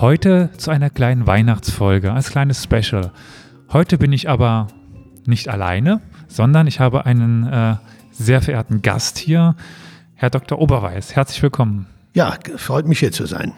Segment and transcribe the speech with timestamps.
[0.00, 3.12] Heute zu einer kleinen Weihnachtsfolge, als kleines Special.
[3.70, 4.68] Heute bin ich aber
[5.26, 7.76] nicht alleine, sondern ich habe einen äh,
[8.10, 9.56] sehr verehrten Gast hier,
[10.14, 10.58] Herr Dr.
[10.58, 11.14] Oberweis.
[11.14, 11.84] Herzlich willkommen.
[12.14, 13.52] Ja, freut mich hier zu sein.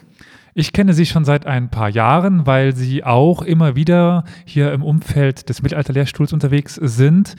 [0.53, 4.83] Ich kenne Sie schon seit ein paar Jahren, weil Sie auch immer wieder hier im
[4.83, 7.37] Umfeld des Mittelalterlehrstuhls unterwegs sind.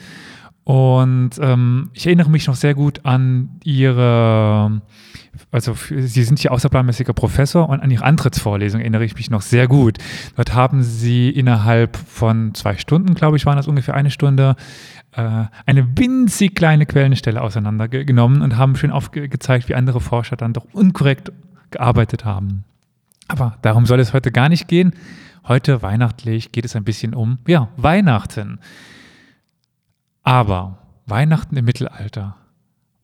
[0.64, 4.80] Und ähm, ich erinnere mich noch sehr gut an Ihre
[5.50, 9.68] also Sie sind hier außerplanmäßiger Professor und an Ihre Antrittsvorlesung erinnere ich mich noch sehr
[9.68, 9.98] gut.
[10.36, 14.56] Dort haben Sie innerhalb von zwei Stunden, glaube ich, waren das ungefähr eine Stunde,
[15.12, 20.66] äh, eine winzig kleine Quellenstelle auseinandergenommen und haben schön aufgezeigt, wie andere Forscher dann doch
[20.72, 21.32] unkorrekt
[21.70, 22.64] gearbeitet haben.
[23.28, 24.92] Aber darum soll es heute gar nicht gehen.
[25.46, 28.58] Heute weihnachtlich geht es ein bisschen um, ja, Weihnachten.
[30.24, 32.36] Aber Weihnachten im Mittelalter,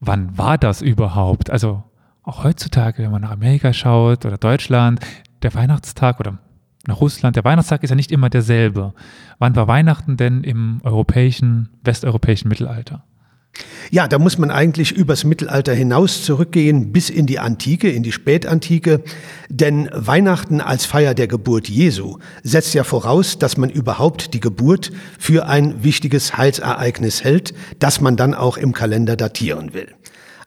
[0.01, 1.51] wann war das überhaupt?
[1.51, 1.85] Also
[2.23, 5.01] auch heutzutage, wenn man nach Amerika schaut oder Deutschland,
[5.43, 6.39] der Weihnachtstag oder
[6.87, 8.95] nach Russland, der Weihnachtstag ist ja nicht immer derselbe.
[9.39, 13.05] Wann war Weihnachten denn im europäischen, westeuropäischen Mittelalter?
[13.91, 18.13] Ja, da muss man eigentlich übers Mittelalter hinaus zurückgehen bis in die Antike, in die
[18.13, 19.03] Spätantike,
[19.49, 24.93] denn Weihnachten als Feier der Geburt Jesu setzt ja voraus, dass man überhaupt die Geburt
[25.19, 29.89] für ein wichtiges Heilsereignis hält, das man dann auch im Kalender datieren will.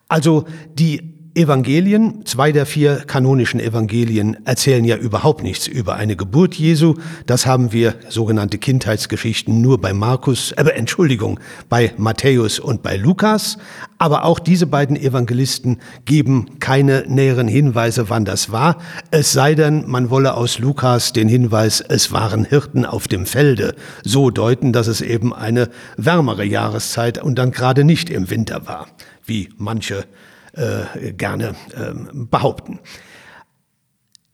[0.08, 6.54] Also die Evangelien, zwei der vier kanonischen Evangelien erzählen ja überhaupt nichts über eine Geburt
[6.54, 6.94] Jesu.
[7.26, 11.40] Das haben wir sogenannte Kindheitsgeschichten nur bei Markus, äh, Entschuldigung,
[11.70, 13.58] bei Matthäus und bei Lukas.
[13.98, 18.78] Aber auch diese beiden Evangelisten geben keine näheren Hinweise, wann das war.
[19.10, 23.74] Es sei denn, man wolle aus Lukas den Hinweis, es waren Hirten auf dem Felde,
[24.04, 28.86] so deuten, dass es eben eine wärmere Jahreszeit und dann gerade nicht im Winter war,
[29.26, 30.06] wie manche
[30.54, 32.80] äh, gerne ähm, behaupten.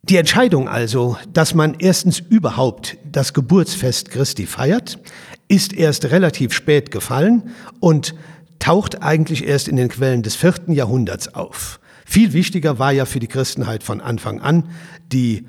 [0.03, 5.00] Die Entscheidung also, dass man erstens überhaupt das Geburtsfest Christi feiert,
[5.47, 8.16] ist erst relativ spät gefallen und
[8.59, 11.80] taucht eigentlich erst in den Quellen des vierten Jahrhunderts auf.
[12.06, 14.69] Viel wichtiger war ja für die Christenheit von Anfang an
[15.12, 15.46] die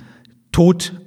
[0.52, 1.00] Tod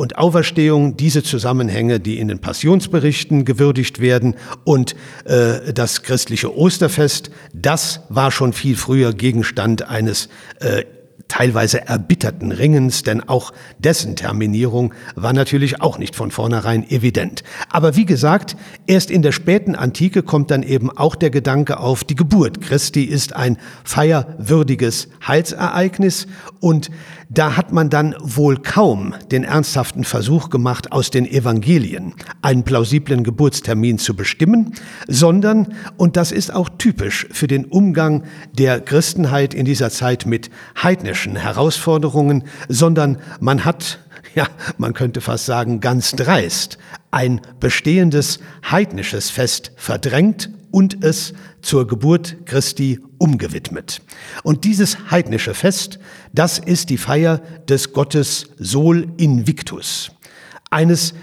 [0.00, 4.34] und Auferstehung, diese Zusammenhänge, die in den Passionsberichten gewürdigt werden
[4.64, 4.96] und
[5.26, 10.30] äh, das christliche Osterfest, das war schon viel früher Gegenstand eines
[10.60, 10.84] äh,
[11.28, 17.42] teilweise erbitterten Ringens, denn auch dessen Terminierung war natürlich auch nicht von vornherein evident.
[17.70, 18.56] Aber wie gesagt,
[18.86, 23.04] erst in der späten Antike kommt dann eben auch der Gedanke auf, die Geburt Christi
[23.04, 26.26] ist ein feierwürdiges Heilsereignis
[26.58, 26.90] und
[27.30, 33.22] da hat man dann wohl kaum den ernsthaften Versuch gemacht, aus den Evangelien einen plausiblen
[33.22, 34.74] Geburtstermin zu bestimmen,
[35.06, 40.50] sondern, und das ist auch typisch für den Umgang der Christenheit in dieser Zeit mit
[40.82, 44.00] heidnischen Herausforderungen, sondern man hat
[44.34, 44.46] ja,
[44.78, 46.78] man könnte fast sagen, ganz dreist,
[47.10, 48.38] ein bestehendes
[48.70, 54.00] heidnisches Fest verdrängt und es zur Geburt Christi umgewidmet.
[54.42, 56.00] Und dieses heidnische Fest,
[56.32, 60.10] das ist die Feier des Gottes Sol Invictus,
[60.70, 61.14] eines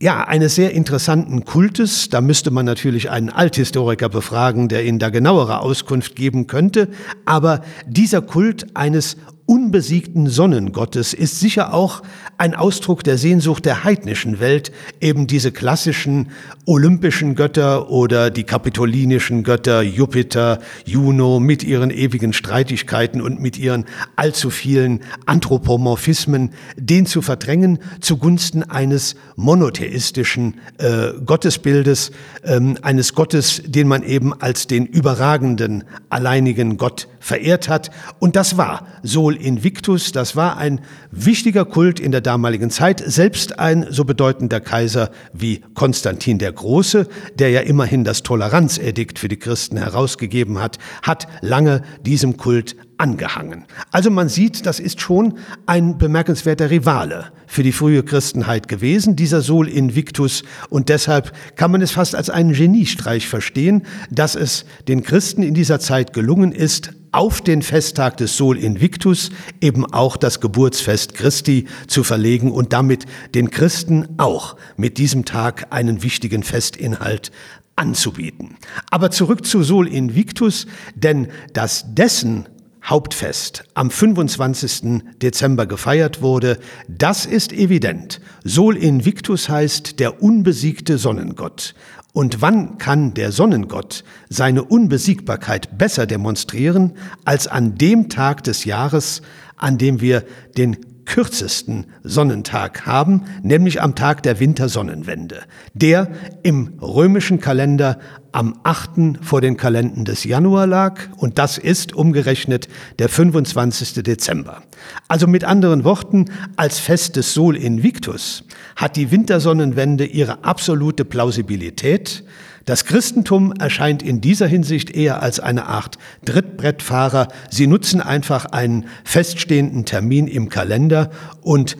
[0.00, 2.08] ja, eines sehr interessanten Kultes.
[2.08, 6.88] Da müsste man natürlich einen Althistoriker befragen, der Ihnen da genauere Auskunft geben könnte.
[7.24, 9.16] Aber dieser Kult eines
[9.46, 12.02] unbesiegten Sonnengottes ist sicher auch
[12.38, 16.30] ein Ausdruck der Sehnsucht der heidnischen Welt, eben diese klassischen
[16.66, 23.84] olympischen Götter oder die kapitolinischen Götter Jupiter, Juno mit ihren ewigen Streitigkeiten und mit ihren
[24.16, 32.12] allzu vielen Anthropomorphismen, den zu verdrängen zugunsten eines monotheistischen äh, Gottesbildes,
[32.44, 37.90] ähm, eines Gottes, den man eben als den überragenden, alleinigen Gott verehrt hat.
[38.18, 38.86] Und das war
[39.32, 40.80] Sol Invictus, das war ein
[41.10, 43.02] wichtiger Kult in der damaligen Zeit.
[43.04, 47.08] Selbst ein so bedeutender Kaiser wie Konstantin der Große,
[47.38, 53.64] der ja immerhin das Toleranzedikt für die Christen herausgegeben hat, hat lange diesem Kult angehangen.
[53.90, 59.40] Also man sieht, das ist schon ein bemerkenswerter Rivale für die frühe Christenheit gewesen, dieser
[59.40, 60.42] Sol Invictus.
[60.68, 65.54] Und deshalb kann man es fast als einen Geniestreich verstehen, dass es den Christen in
[65.54, 69.30] dieser Zeit gelungen ist, auf den Festtag des Sol Invictus
[69.60, 73.04] eben auch das Geburtsfest Christi zu verlegen und damit
[73.34, 77.30] den Christen auch mit diesem Tag einen wichtigen Festinhalt
[77.76, 78.56] anzubieten.
[78.90, 82.48] Aber zurück zu Sol Invictus, denn dass dessen
[82.84, 85.02] Hauptfest am 25.
[85.22, 88.20] Dezember gefeiert wurde, das ist evident.
[88.42, 91.74] Sol Invictus heißt der unbesiegte Sonnengott.
[92.12, 96.92] Und wann kann der Sonnengott seine Unbesiegbarkeit besser demonstrieren
[97.24, 99.22] als an dem Tag des Jahres,
[99.56, 100.24] an dem wir
[100.56, 105.40] den kürzesten Sonnentag haben, nämlich am Tag der Wintersonnenwende,
[105.74, 106.08] der
[106.42, 107.98] im römischen Kalender
[108.32, 109.18] am 8.
[109.20, 112.68] vor den Kalenden des Januar lag und das ist umgerechnet
[112.98, 114.02] der 25.
[114.02, 114.62] Dezember.
[115.08, 116.26] Also mit anderen Worten,
[116.56, 118.44] als Fest des Sol Invictus
[118.76, 122.24] hat die Wintersonnenwende ihre absolute Plausibilität,
[122.64, 127.28] das Christentum erscheint in dieser Hinsicht eher als eine Art Drittbrettfahrer.
[127.50, 131.10] Sie nutzen einfach einen feststehenden Termin im Kalender
[131.40, 131.76] und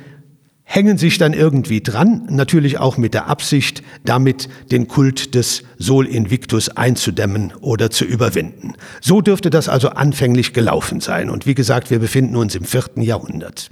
[0.65, 6.07] hängen sich dann irgendwie dran, natürlich auch mit der Absicht, damit den Kult des Sol
[6.07, 8.73] Invictus einzudämmen oder zu überwinden.
[9.03, 11.29] So dürfte das also anfänglich gelaufen sein.
[11.29, 13.71] Und wie gesagt, wir befinden uns im vierten Jahrhundert.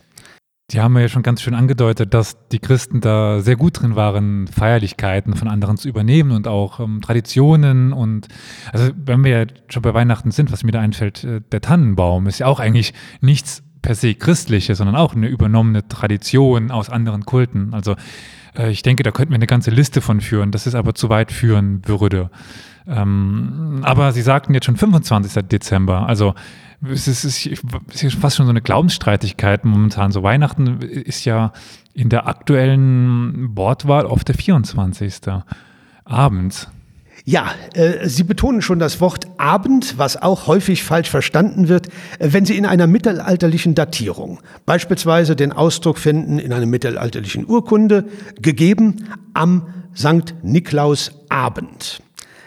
[0.71, 4.47] Die haben ja schon ganz schön angedeutet, dass die Christen da sehr gut drin waren,
[4.47, 8.29] Feierlichkeiten von anderen zu übernehmen und auch ähm, Traditionen und
[8.73, 12.27] also wenn wir ja schon bei Weihnachten sind, was mir da einfällt, äh, der Tannenbaum
[12.29, 17.25] ist ja auch eigentlich nichts per se christliches, sondern auch eine übernommene Tradition aus anderen
[17.25, 17.75] Kulten.
[17.75, 17.97] Also
[18.57, 21.09] äh, ich denke, da könnten wir eine ganze Liste von führen, das ist aber zu
[21.09, 22.31] weit führen würde.
[22.87, 25.49] Ähm, aber Sie sagten jetzt schon 25.
[25.49, 26.35] Dezember, also
[26.82, 30.12] es ist, es ist fast schon so eine Glaubensstreitigkeit momentan.
[30.12, 31.53] So Weihnachten ist ja
[31.93, 35.21] in der aktuellen Wortwahl oft der 24.
[36.05, 36.69] Abend.
[37.27, 41.88] Ja, äh, Sie betonen schon das Wort Abend, was auch häufig falsch verstanden wird,
[42.19, 48.06] äh, wenn Sie in einer mittelalterlichen Datierung beispielsweise den Ausdruck finden in einer mittelalterlichen Urkunde,
[48.41, 49.05] gegeben
[49.35, 50.35] am St.
[50.43, 52.00] Niklaus Abend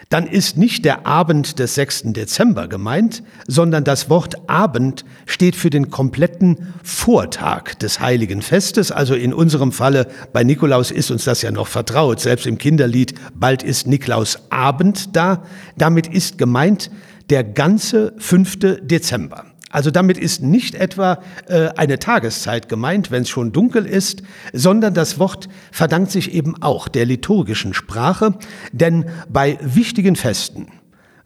[0.08, 2.04] dann ist nicht der Abend des 6.
[2.06, 8.92] Dezember gemeint, sondern das Wort Abend steht für den kompletten Vortag des heiligen Festes.
[8.92, 13.14] Also in unserem Falle bei Nikolaus ist uns das ja noch vertraut, selbst im Kinderlied,
[13.34, 15.44] bald ist Nikolaus Abend da.
[15.76, 16.90] Damit ist gemeint
[17.30, 18.58] der ganze 5.
[18.82, 19.53] Dezember.
[19.74, 21.18] Also damit ist nicht etwa
[21.48, 24.22] äh, eine Tageszeit gemeint, wenn es schon dunkel ist,
[24.52, 28.38] sondern das Wort verdankt sich eben auch der liturgischen Sprache,
[28.70, 30.68] denn bei wichtigen Festen,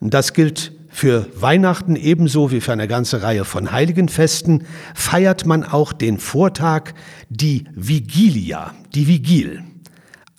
[0.00, 4.64] das gilt für Weihnachten ebenso wie für eine ganze Reihe von heiligen Festen,
[4.94, 6.94] feiert man auch den Vortag,
[7.28, 9.62] die Vigilia, die Vigil.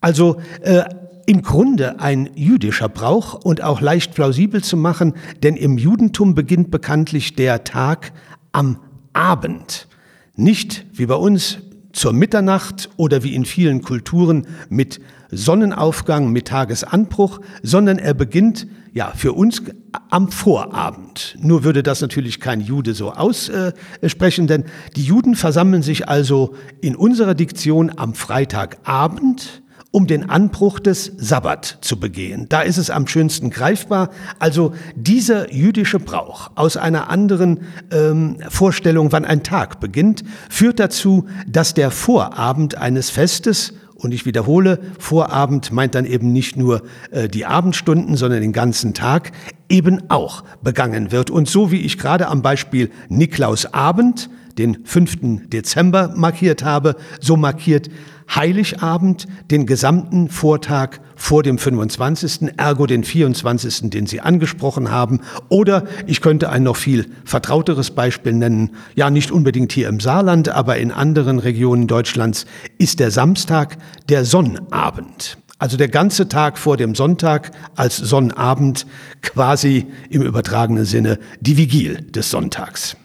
[0.01, 0.83] Also äh,
[1.29, 6.71] im Grunde ein jüdischer Brauch und auch leicht plausibel zu machen, denn im Judentum beginnt
[6.71, 8.13] bekanntlich der Tag
[8.51, 8.79] am
[9.13, 9.87] Abend.
[10.35, 11.59] Nicht wie bei uns
[11.93, 19.13] zur Mitternacht oder wie in vielen Kulturen mit Sonnenaufgang, mit Tagesanbruch, sondern er beginnt ja
[19.15, 19.61] für uns
[20.09, 21.37] am Vorabend.
[21.39, 24.63] Nur würde das natürlich kein Jude so aussprechen, denn
[24.95, 31.79] die Juden versammeln sich also in unserer Diktion am Freitagabend um den Anbruch des Sabbat
[31.81, 32.45] zu begehen.
[32.49, 34.11] Da ist es am schönsten greifbar.
[34.37, 41.25] Also dieser jüdische Brauch aus einer anderen ähm, Vorstellung, wann ein Tag beginnt, führt dazu,
[41.47, 47.27] dass der Vorabend eines Festes und ich wiederhole, Vorabend meint dann eben nicht nur äh,
[47.27, 49.31] die Abendstunden, sondern den ganzen Tag,
[49.67, 51.29] eben auch begangen wird.
[51.29, 55.49] Und so wie ich gerade am Beispiel Niklaus Abend, den 5.
[55.49, 57.89] Dezember markiert habe, so markiert
[58.33, 65.21] Heiligabend den gesamten Vortag vor dem 25., ergo den 24., den Sie angesprochen haben.
[65.49, 68.71] Oder ich könnte ein noch viel vertrauteres Beispiel nennen.
[68.95, 72.45] Ja, nicht unbedingt hier im Saarland, aber in anderen Regionen Deutschlands
[72.77, 75.37] ist der Samstag der Sonnabend.
[75.57, 78.87] Also der ganze Tag vor dem Sonntag als Sonnabend
[79.21, 82.95] quasi im übertragenen Sinne die Vigil des Sonntags.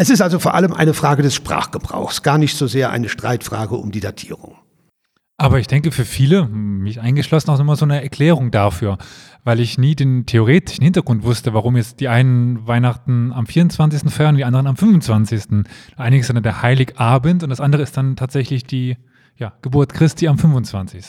[0.00, 3.74] Es ist also vor allem eine Frage des Sprachgebrauchs, gar nicht so sehr eine Streitfrage
[3.74, 4.56] um die Datierung.
[5.36, 8.96] Aber ich denke für viele, mich eingeschlossen, auch immer so eine Erklärung dafür,
[9.44, 14.10] weil ich nie den theoretischen Hintergrund wusste, warum jetzt die einen Weihnachten am 24.
[14.10, 15.66] feiern, die anderen am 25.
[15.98, 18.96] Einiges ist dann der Heiligabend und das andere ist dann tatsächlich die
[19.40, 21.06] ja, Geburt Christi am 25.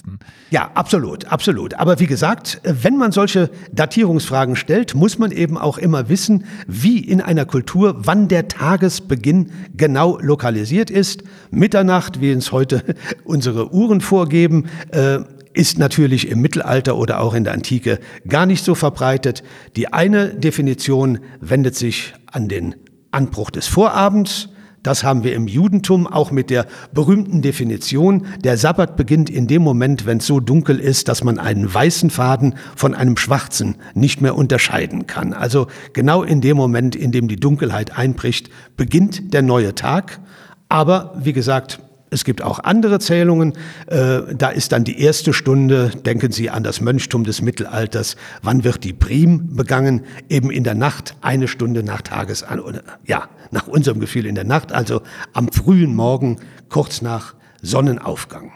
[0.51, 1.73] Ja, absolut, absolut.
[1.73, 6.99] Aber wie gesagt, wenn man solche Datierungsfragen stellt, muss man eben auch immer wissen, wie
[6.99, 11.23] in einer Kultur, wann der Tagesbeginn genau lokalisiert ist.
[11.51, 12.95] Mitternacht, wie uns heute
[13.25, 15.19] unsere Uhren vorgeben, äh,
[15.53, 19.43] ist natürlich im Mittelalter oder auch in der Antike gar nicht so verbreitet.
[19.75, 22.75] Die eine Definition wendet sich an den
[23.11, 24.47] Anbruch des Vorabends,
[24.83, 28.25] das haben wir im Judentum auch mit der berühmten Definition.
[28.43, 32.09] Der Sabbat beginnt in dem Moment, wenn es so dunkel ist, dass man einen weißen
[32.09, 35.33] Faden von einem schwarzen nicht mehr unterscheiden kann.
[35.33, 40.19] Also genau in dem Moment, in dem die Dunkelheit einbricht, beginnt der neue Tag.
[40.67, 41.79] Aber wie gesagt,
[42.11, 43.53] es gibt auch andere Zählungen.
[43.87, 48.17] Äh, da ist dann die erste Stunde, denken Sie an das Mönchtum des Mittelalters.
[48.43, 50.03] Wann wird die Prim begangen?
[50.29, 54.43] Eben in der Nacht, eine Stunde nach Tagesan, oder, ja, nach unserem Gefühl in der
[54.43, 55.01] Nacht, also
[55.33, 56.37] am frühen Morgen,
[56.69, 58.51] kurz nach Sonnenaufgang.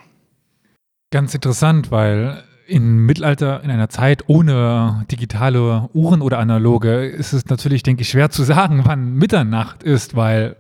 [1.12, 7.46] Ganz interessant, weil im Mittelalter, in einer Zeit ohne digitale Uhren oder analoge, ist es
[7.46, 10.58] natürlich, denke ich, schwer zu sagen, wann Mitternacht ist, weil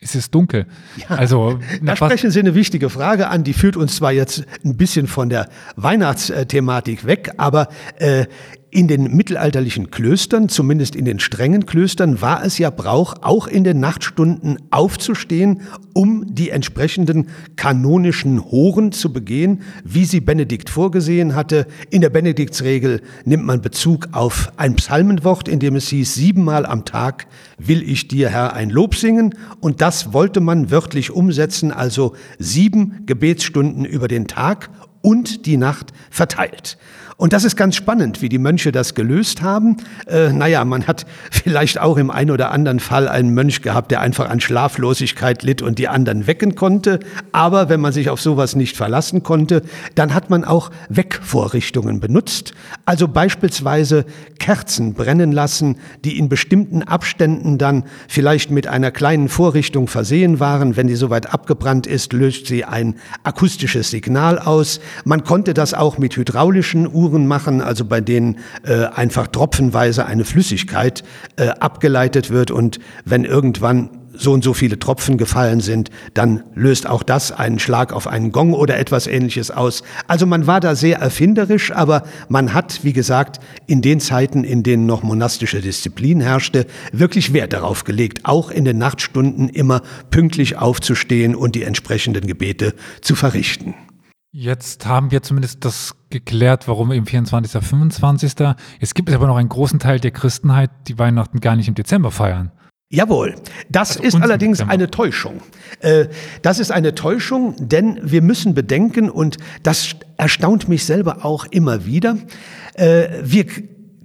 [0.00, 0.66] es ist dunkel.
[0.96, 4.76] Ja, also, da sprechen Sie eine wichtige Frage an, die führt uns zwar jetzt ein
[4.76, 8.26] bisschen von der Weihnachtsthematik weg, aber äh,
[8.70, 13.64] in den mittelalterlichen Klöstern, zumindest in den strengen Klöstern, war es ja Brauch, auch in
[13.64, 15.62] den Nachtstunden aufzustehen,
[15.94, 21.66] um die entsprechenden kanonischen Horen zu begehen, wie sie Benedikt vorgesehen hatte.
[21.90, 26.84] In der Benediktsregel nimmt man Bezug auf ein Psalmenwort, in dem es hieß, siebenmal am
[26.84, 29.34] Tag will ich dir, Herr, ein Lob singen.
[29.60, 34.70] Und das wollte man wörtlich umsetzen, also sieben Gebetsstunden über den Tag
[35.00, 36.76] und die Nacht verteilt.
[37.20, 39.78] Und das ist ganz spannend, wie die Mönche das gelöst haben.
[40.06, 44.02] Äh, naja, man hat vielleicht auch im einen oder anderen Fall einen Mönch gehabt, der
[44.02, 47.00] einfach an Schlaflosigkeit litt und die anderen wecken konnte.
[47.32, 49.62] Aber wenn man sich auf sowas nicht verlassen konnte,
[49.96, 52.52] dann hat man auch Wegvorrichtungen benutzt.
[52.84, 54.04] Also beispielsweise
[54.38, 60.76] Kerzen brennen lassen, die in bestimmten Abständen dann vielleicht mit einer kleinen Vorrichtung versehen waren.
[60.76, 62.94] Wenn die soweit abgebrannt ist, löst sie ein
[63.24, 64.78] akustisches Signal aus.
[65.04, 70.04] Man konnte das auch mit hydraulischen Uhren Strukturen machen, also bei denen äh, einfach tropfenweise
[70.04, 71.02] eine Flüssigkeit
[71.36, 76.88] äh, abgeleitet wird und wenn irgendwann so und so viele Tropfen gefallen sind, dann löst
[76.88, 79.84] auch das einen Schlag auf einen Gong oder etwas ähnliches aus.
[80.08, 84.64] Also man war da sehr erfinderisch, aber man hat, wie gesagt, in den Zeiten, in
[84.64, 90.56] denen noch monastische Disziplin herrschte, wirklich Wert darauf gelegt, auch in den Nachtstunden immer pünktlich
[90.56, 93.74] aufzustehen und die entsprechenden Gebete zu verrichten.
[94.30, 98.32] Jetzt haben wir zumindest das geklärt, warum eben 24., 25.
[98.78, 102.10] Es gibt aber noch einen großen Teil der Christenheit, die Weihnachten gar nicht im Dezember
[102.10, 102.52] feiern.
[102.90, 103.34] Jawohl,
[103.68, 105.42] das also ist allerdings eine Täuschung.
[105.80, 106.06] Äh,
[106.40, 111.84] das ist eine Täuschung, denn wir müssen bedenken, und das erstaunt mich selber auch immer
[111.84, 112.16] wieder,
[112.74, 113.46] äh, wir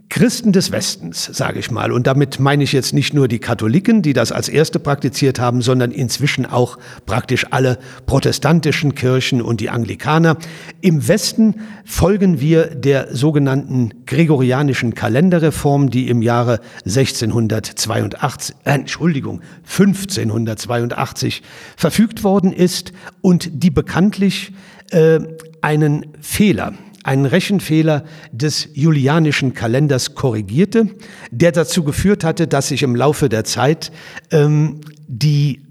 [0.09, 4.03] Christen des Westens, sage ich mal, und damit meine ich jetzt nicht nur die Katholiken,
[4.03, 9.71] die das als erste praktiziert haben, sondern inzwischen auch praktisch alle protestantischen Kirchen und die
[9.71, 10.37] Anglikaner.
[10.81, 21.41] Im Westen folgen wir der sogenannten gregorianischen Kalenderreform, die im Jahre 1682, äh, Entschuldigung, 1582
[21.75, 24.53] verfügt worden ist und die bekanntlich
[24.91, 25.19] äh,
[25.61, 30.87] einen Fehler einen Rechenfehler des julianischen Kalenders korrigierte,
[31.31, 33.91] der dazu geführt hatte, dass sich im Laufe der Zeit
[34.31, 35.65] ähm, die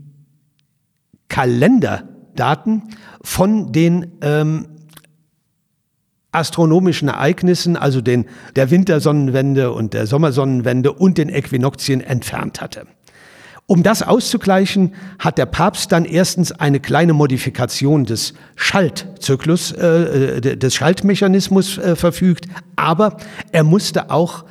[1.29, 2.83] Kalenderdaten
[3.23, 4.69] von den ähm,
[6.33, 12.87] astronomischen Ereignissen, also den, der Wintersonnenwende und der Sommersonnenwende und den Äquinoxien entfernt hatte.
[13.73, 20.57] Um das auszugleichen, hat der Papst dann erstens eine kleine Modifikation des Schaltzyklus, äh, äh
[20.59, 23.17] des Schaltmechanismus äh, verfügt, aber
[23.51, 24.45] er musste auch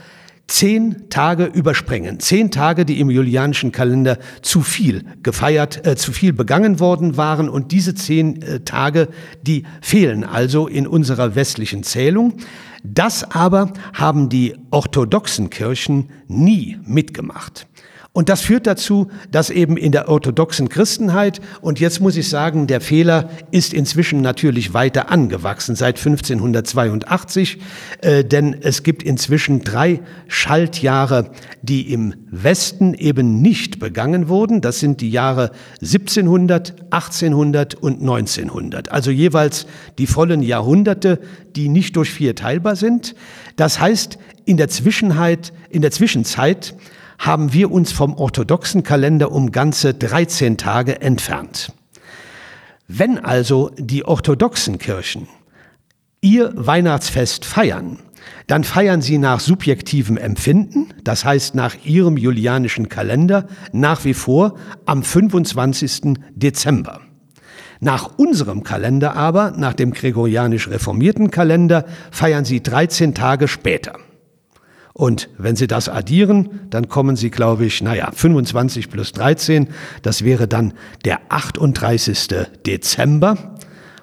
[0.48, 2.20] zehn Tage überspringen.
[2.20, 7.48] Zehn Tage, die im julianischen Kalender zu viel gefeiert, äh, zu viel begangen worden waren.
[7.48, 9.08] Und diese zehn äh, Tage,
[9.44, 12.38] die fehlen also in unserer westlichen Zählung.
[12.84, 17.68] Das aber haben die orthodoxen Kirchen nie mitgemacht.
[18.14, 22.68] Und das führt dazu, dass eben in der orthodoxen Christenheit, und jetzt muss ich sagen,
[22.68, 27.60] der Fehler ist inzwischen natürlich weiter angewachsen seit 1582,
[28.02, 34.60] äh, denn es gibt inzwischen drei Schaltjahre, die im Westen eben nicht begangen wurden.
[34.60, 35.52] Das sind die Jahre
[35.82, 41.22] 1700, 1800 und 1900, also jeweils die vollen Jahrhunderte,
[41.56, 43.16] die nicht durch vier teilbar sind.
[43.56, 46.76] Das heißt, in der Zwischenheit, in der Zwischenzeit
[47.22, 51.72] haben wir uns vom orthodoxen Kalender um ganze 13 Tage entfernt.
[52.88, 55.28] Wenn also die orthodoxen Kirchen
[56.20, 58.00] ihr Weihnachtsfest feiern,
[58.48, 64.56] dann feiern sie nach subjektivem Empfinden, das heißt nach ihrem julianischen Kalender, nach wie vor
[64.86, 66.16] am 25.
[66.34, 67.02] Dezember.
[67.80, 73.94] Nach unserem Kalender aber, nach dem gregorianisch reformierten Kalender, feiern sie 13 Tage später.
[75.02, 79.70] Und wenn Sie das addieren, dann kommen Sie, glaube ich, naja, 25 plus 13,
[80.04, 80.74] das wäre dann
[81.06, 82.28] der 38.
[82.68, 83.56] Dezember.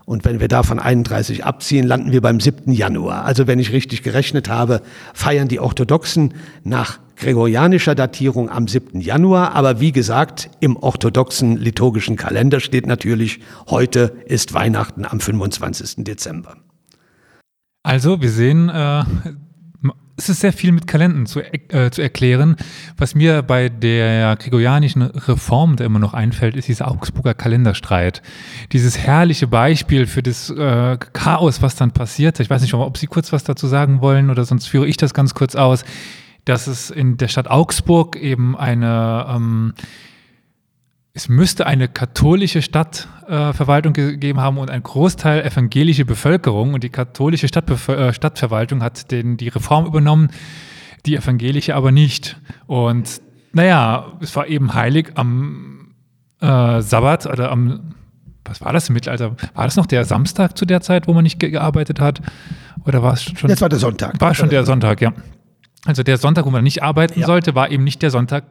[0.07, 2.73] Und wenn wir davon 31 abziehen, landen wir beim 7.
[2.73, 3.25] Januar.
[3.25, 4.83] Also wenn ich richtig gerechnet habe,
[5.15, 9.01] feiern die Orthodoxen nach gregorianischer Datierung am 7.
[9.01, 9.55] Januar.
[9.55, 13.39] Aber wie gesagt, im orthodoxen liturgischen Kalender steht natürlich,
[13.71, 16.03] heute ist Weihnachten am 25.
[16.05, 16.57] Dezember.
[17.85, 19.05] Also wir sehen, äh,
[20.19, 22.57] es ist sehr viel mit Kalenden zu, äh, zu erklären.
[22.97, 28.21] Was mir bei der gregorianischen Reform da immer noch einfällt, ist dieser Augsburger Kalenderstreit.
[28.73, 32.41] Dieses herrliche Beispiel für das äh, Chaos, was dann passiert.
[32.41, 35.15] Ich weiß nicht, ob Sie kurz was dazu sagen wollen oder sonst führe ich das
[35.15, 35.85] ganz kurz aus,
[36.45, 39.75] dass es in der Stadt Augsburg eben eine ähm,
[41.19, 46.75] es müsste eine katholische Stadtverwaltung äh, gegeben haben und ein Großteil evangelische Bevölkerung.
[46.75, 50.31] Und die katholische Stadtbef äh, Stadtverwaltung hat den, die Reform übernommen,
[51.07, 52.41] die evangelische aber nicht.
[52.69, 53.21] Und
[53.53, 55.97] naja, es war eben heilig am
[56.41, 57.95] äh, Sabbat oder am,
[58.45, 59.35] was war das im Mittelalter?
[59.55, 62.23] War das noch der Samstag zu der Zeit, wo man nicht gearbeitet hat?
[62.85, 63.51] Oder war es schon?
[63.51, 64.21] Das war der Sonntag.
[64.21, 65.13] War schon der Sonntag, ja.
[65.85, 67.27] Also der Sonntag, wo man nicht arbeiten ja.
[67.27, 68.45] sollte, war eben nicht der Sonntag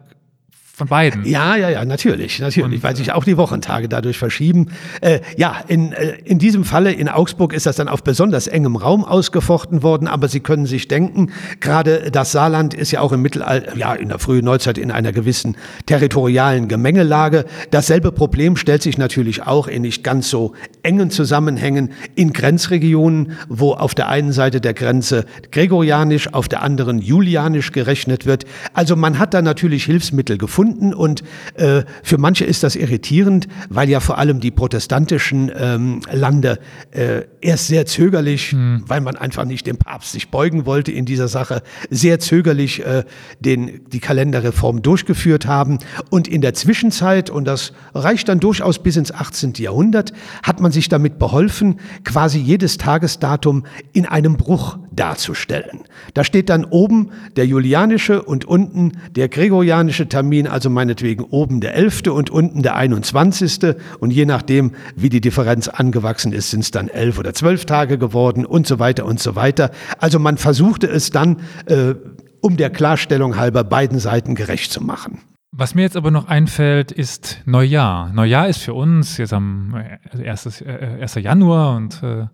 [0.78, 1.26] von beiden.
[1.26, 4.68] Ja, ja, ja, natürlich, natürlich, und, weil sich auch die Wochentage dadurch verschieben.
[5.02, 8.76] Äh, ja, in, äh, in diesem Falle in Augsburg ist das dann auf besonders engem
[8.76, 11.32] Raum ausgefochten worden, aber Sie können sich denken,
[11.62, 15.12] gerade das Saarland ist ja auch im Mittelalter, ja, in der frühen Neuzeit in einer
[15.14, 15.58] gewissen
[15.88, 17.46] territorialen Gemengelage.
[17.72, 20.54] Dasselbe Problem stellt sich natürlich auch in nicht ganz so
[20.84, 27.00] engen Zusammenhängen in Grenzregionen, wo auf der einen Seite der Grenze gregorianisch, auf der anderen
[27.00, 28.46] julianisch gerechnet wird.
[28.76, 31.24] Also man hat da natürlich Hilfsmittel gefunden gefunden und
[31.56, 36.60] äh, für manche ist das irritierend, weil ja vor allem die protestantischen ähm, Lande
[36.92, 38.84] äh, erst sehr zögerlich, hm.
[38.88, 43.04] weil man einfach nicht dem Papst sich beugen wollte in dieser Sache, sehr zögerlich äh,
[43.40, 45.80] den, die Kalenderreform durchgeführt haben.
[46.10, 49.54] Und in der Zwischenzeit, und das reicht dann durchaus bis ins 18.
[49.58, 55.82] Jahrhundert, hat man sich damit beholfen, quasi jedes Tagesdatum in einem Bruch darzustellen.
[56.14, 61.76] Da steht dann oben der julianische und unten der gregorianische Termin, also meinetwegen oben der
[61.76, 62.08] 11.
[62.08, 63.76] und unten der 21.
[64.00, 67.98] Und je nachdem, wie die Differenz angewachsen ist, sind es dann elf oder zwölf Tage
[67.98, 69.72] geworden und so weiter und so weiter.
[70.00, 71.96] Also man versuchte es dann, äh,
[72.42, 75.20] um der Klarstellung halber beiden Seiten gerecht zu machen.
[75.52, 78.12] Was mir jetzt aber noch einfällt, ist Neujahr.
[78.14, 79.74] Neujahr ist für uns jetzt am
[80.14, 80.62] 1.
[80.62, 81.16] Äh, 1.
[81.16, 82.26] Januar und äh,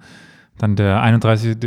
[0.58, 1.58] dann der 31.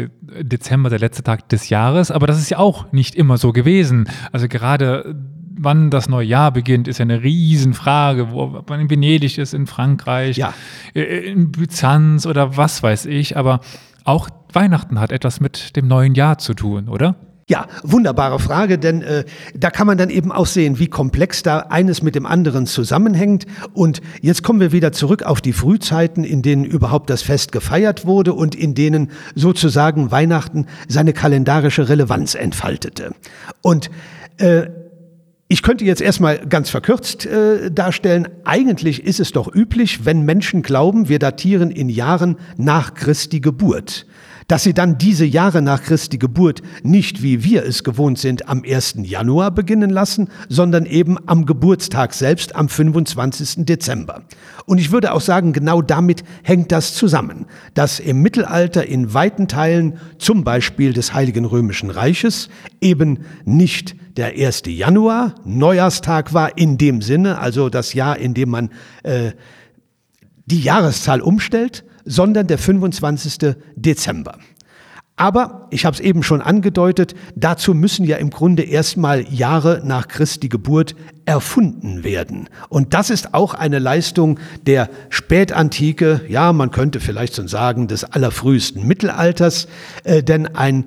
[0.42, 2.10] Dezember, der letzte Tag des Jahres.
[2.10, 4.08] Aber das ist ja auch nicht immer so gewesen.
[4.32, 5.16] Also gerade
[5.58, 9.66] wann das neue Jahr beginnt, ist ja eine Riesenfrage, wo man in Venedig ist, in
[9.66, 10.52] Frankreich, ja.
[10.94, 13.36] Äh, in Byzanz oder was weiß ich.
[13.36, 13.60] Aber
[14.04, 17.16] auch Weihnachten hat etwas mit dem neuen Jahr zu tun, oder?
[17.48, 21.60] Ja, wunderbare Frage, denn äh, da kann man dann eben auch sehen, wie komplex da
[21.60, 23.46] eines mit dem anderen zusammenhängt.
[23.72, 28.04] Und jetzt kommen wir wieder zurück auf die Frühzeiten, in denen überhaupt das Fest gefeiert
[28.04, 33.14] wurde und in denen sozusagen Weihnachten seine kalendarische Relevanz entfaltete.
[33.62, 33.90] Und
[34.38, 34.66] äh,
[35.46, 40.62] ich könnte jetzt erstmal ganz verkürzt äh, darstellen, eigentlich ist es doch üblich, wenn Menschen
[40.62, 44.04] glauben, wir datieren in Jahren nach Christi Geburt
[44.48, 48.62] dass sie dann diese Jahre nach Christi Geburt nicht, wie wir es gewohnt sind, am
[48.64, 48.96] 1.
[49.02, 53.64] Januar beginnen lassen, sondern eben am Geburtstag selbst, am 25.
[53.66, 54.22] Dezember.
[54.64, 59.48] Und ich würde auch sagen, genau damit hängt das zusammen, dass im Mittelalter in weiten
[59.48, 62.48] Teilen, zum Beispiel des Heiligen Römischen Reiches,
[62.80, 64.62] eben nicht der 1.
[64.66, 68.70] Januar Neujahrstag war in dem Sinne, also das Jahr, in dem man
[69.02, 69.32] äh,
[70.46, 73.56] die Jahreszahl umstellt, sondern der 25.
[73.74, 74.38] Dezember.
[75.18, 80.08] Aber, ich habe es eben schon angedeutet, dazu müssen ja im Grunde erstmal Jahre nach
[80.08, 82.50] Christi Geburt erfunden werden.
[82.68, 88.04] Und das ist auch eine Leistung der Spätantike, ja, man könnte vielleicht so sagen, des
[88.04, 89.68] allerfrühesten Mittelalters,
[90.04, 90.84] äh, denn ein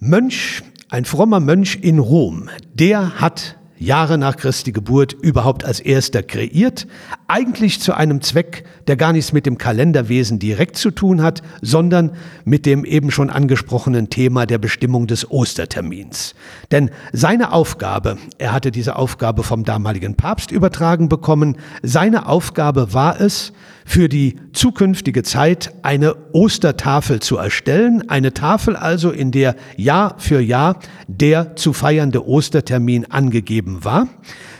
[0.00, 6.22] Mönch, ein frommer Mönch in Rom, der hat Jahre nach Christi Geburt überhaupt als erster
[6.22, 6.86] kreiert,
[7.28, 12.12] eigentlich zu einem Zweck, der gar nichts mit dem Kalenderwesen direkt zu tun hat, sondern
[12.44, 16.34] mit dem eben schon angesprochenen Thema der Bestimmung des Ostertermins.
[16.70, 23.20] Denn seine Aufgabe, er hatte diese Aufgabe vom damaligen Papst übertragen bekommen, seine Aufgabe war
[23.20, 23.52] es,
[23.84, 30.40] für die zukünftige Zeit eine Ostertafel zu erstellen, eine Tafel also, in der Jahr für
[30.40, 34.08] Jahr der zu feiernde Ostertermin angegeben war.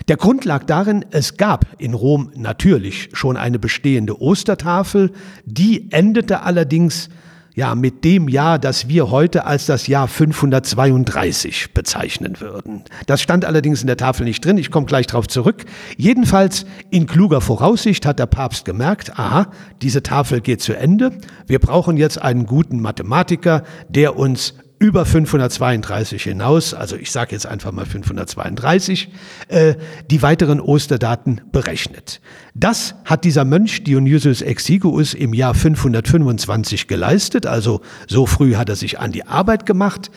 [0.09, 5.13] Der Grund lag darin, es gab in Rom natürlich schon eine bestehende Ostertafel,
[5.45, 7.09] die endete allerdings
[7.55, 12.85] ja, mit dem Jahr, das wir heute als das Jahr 532 bezeichnen würden.
[13.07, 15.65] Das stand allerdings in der Tafel nicht drin, ich komme gleich darauf zurück.
[15.97, 19.49] Jedenfalls in kluger Voraussicht hat der Papst gemerkt, aha,
[19.83, 21.13] diese Tafel geht zu Ende,
[21.47, 27.47] wir brauchen jetzt einen guten Mathematiker, der uns über 532 hinaus, also ich sage jetzt
[27.47, 29.11] einfach mal 532,
[29.47, 29.77] äh,
[30.11, 32.21] die weiteren Osterdaten berechnet.
[32.55, 38.77] Das hat dieser Mönch Dionysius Exiguus im Jahr 525 geleistet, also so früh hat er
[38.77, 40.11] sich an die Arbeit gemacht.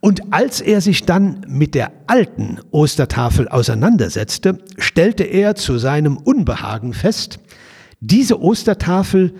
[0.00, 6.92] Und als er sich dann mit der alten Ostertafel auseinandersetzte, stellte er zu seinem Unbehagen
[6.92, 7.38] fest,
[8.00, 9.32] diese Ostertafel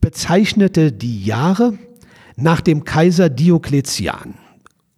[0.00, 1.74] bezeichnete die Jahre,
[2.40, 4.34] nach dem Kaiser Diokletian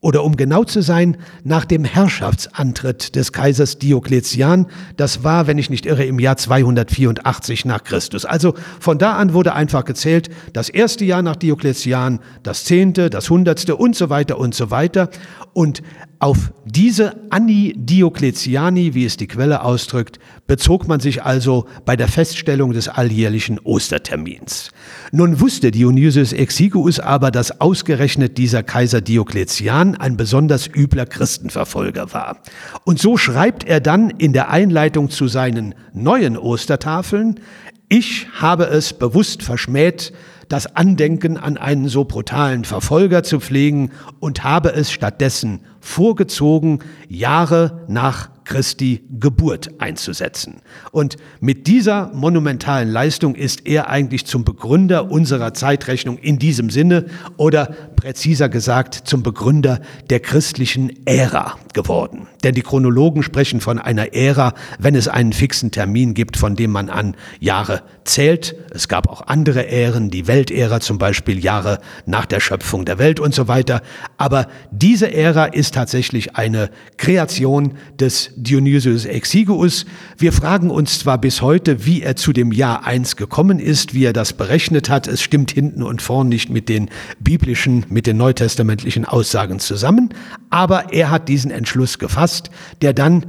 [0.03, 4.67] oder um genau zu sein, nach dem Herrschaftsantritt des Kaisers Diokletian.
[4.97, 8.25] Das war, wenn ich nicht irre, im Jahr 284 nach Christus.
[8.25, 13.31] Also von da an wurde einfach gezählt, das erste Jahr nach Diokletian, das zehnte, das
[13.31, 15.09] hundertste und so weiter und so weiter.
[15.53, 15.83] Und
[16.23, 22.07] auf diese Anni Diokletiani, wie es die Quelle ausdrückt, bezog man sich also bei der
[22.07, 24.71] Feststellung des alljährlichen Ostertermins.
[25.11, 32.41] Nun wusste Dionysius Exiguus aber, dass ausgerechnet dieser Kaiser Diokletian ein besonders übler Christenverfolger war.
[32.85, 37.41] Und so schreibt er dann in der Einleitung zu seinen neuen Ostertafeln,
[37.89, 40.13] ich habe es bewusst verschmäht,
[40.53, 47.85] das Andenken an einen so brutalen Verfolger zu pflegen und habe es stattdessen vorgezogen, Jahre
[47.89, 50.61] nach Christi Geburt einzusetzen.
[50.91, 57.07] Und mit dieser monumentalen Leistung ist er eigentlich zum Begründer unserer Zeitrechnung in diesem Sinne
[57.37, 62.27] oder präziser gesagt zum Begründer der christlichen Ära geworden.
[62.45, 66.73] Denn die Chronologen sprechen von einer Ära, wenn es einen fixen Termin gibt, von dem
[66.73, 68.55] man an Jahre zählt.
[68.71, 73.21] Es gab auch andere Ähren, die Weltära zum Beispiel, Jahre nach der Schöpfung der Welt
[73.21, 73.83] und so weiter.
[74.17, 79.87] Aber diese Ära ist tatsächlich eine Kreation des Dionysius Exiguus.
[80.19, 84.05] Wir fragen uns zwar bis heute, wie er zu dem Jahr 1 gekommen ist, wie
[84.05, 85.07] er das berechnet hat.
[85.07, 90.11] Es stimmt hinten und vorn nicht mit den biblischen, mit den neutestamentlichen Aussagen zusammen,
[90.51, 93.27] aber er hat diesen Entschluss gefasst, der dann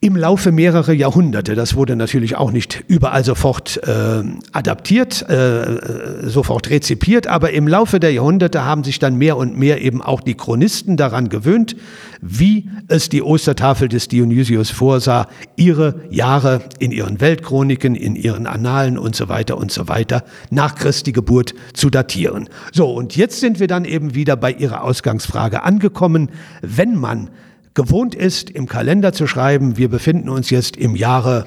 [0.00, 6.28] im Laufe mehrerer Jahrhunderte, das wurde natürlich auch nicht überall sofort äh, adaptiert, äh, äh,
[6.28, 10.20] sofort rezipiert, aber im Laufe der Jahrhunderte haben sich dann mehr und mehr eben auch
[10.20, 11.76] die Chronisten daran gewöhnt,
[12.20, 18.98] wie es die Ostertafel des Dionysius vorsah, ihre Jahre in ihren Weltchroniken, in ihren Annalen
[18.98, 22.50] und so weiter und so weiter nach Christi Geburt zu datieren.
[22.70, 26.30] So, und jetzt sind wir dann eben wieder bei Ihrer Ausgangsfrage angekommen.
[26.60, 27.30] Wenn man
[27.76, 31.46] gewohnt ist, im Kalender zu schreiben, wir befinden uns jetzt im Jahre,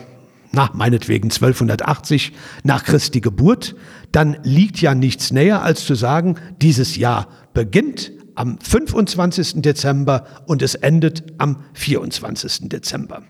[0.51, 2.31] nach meinetwegen 1280
[2.63, 3.75] nach Christi Geburt,
[4.13, 9.61] dann liegt ja nichts näher, als zu sagen, dieses Jahr beginnt am 25.
[9.61, 12.69] Dezember und es endet am 24.
[12.69, 13.23] Dezember.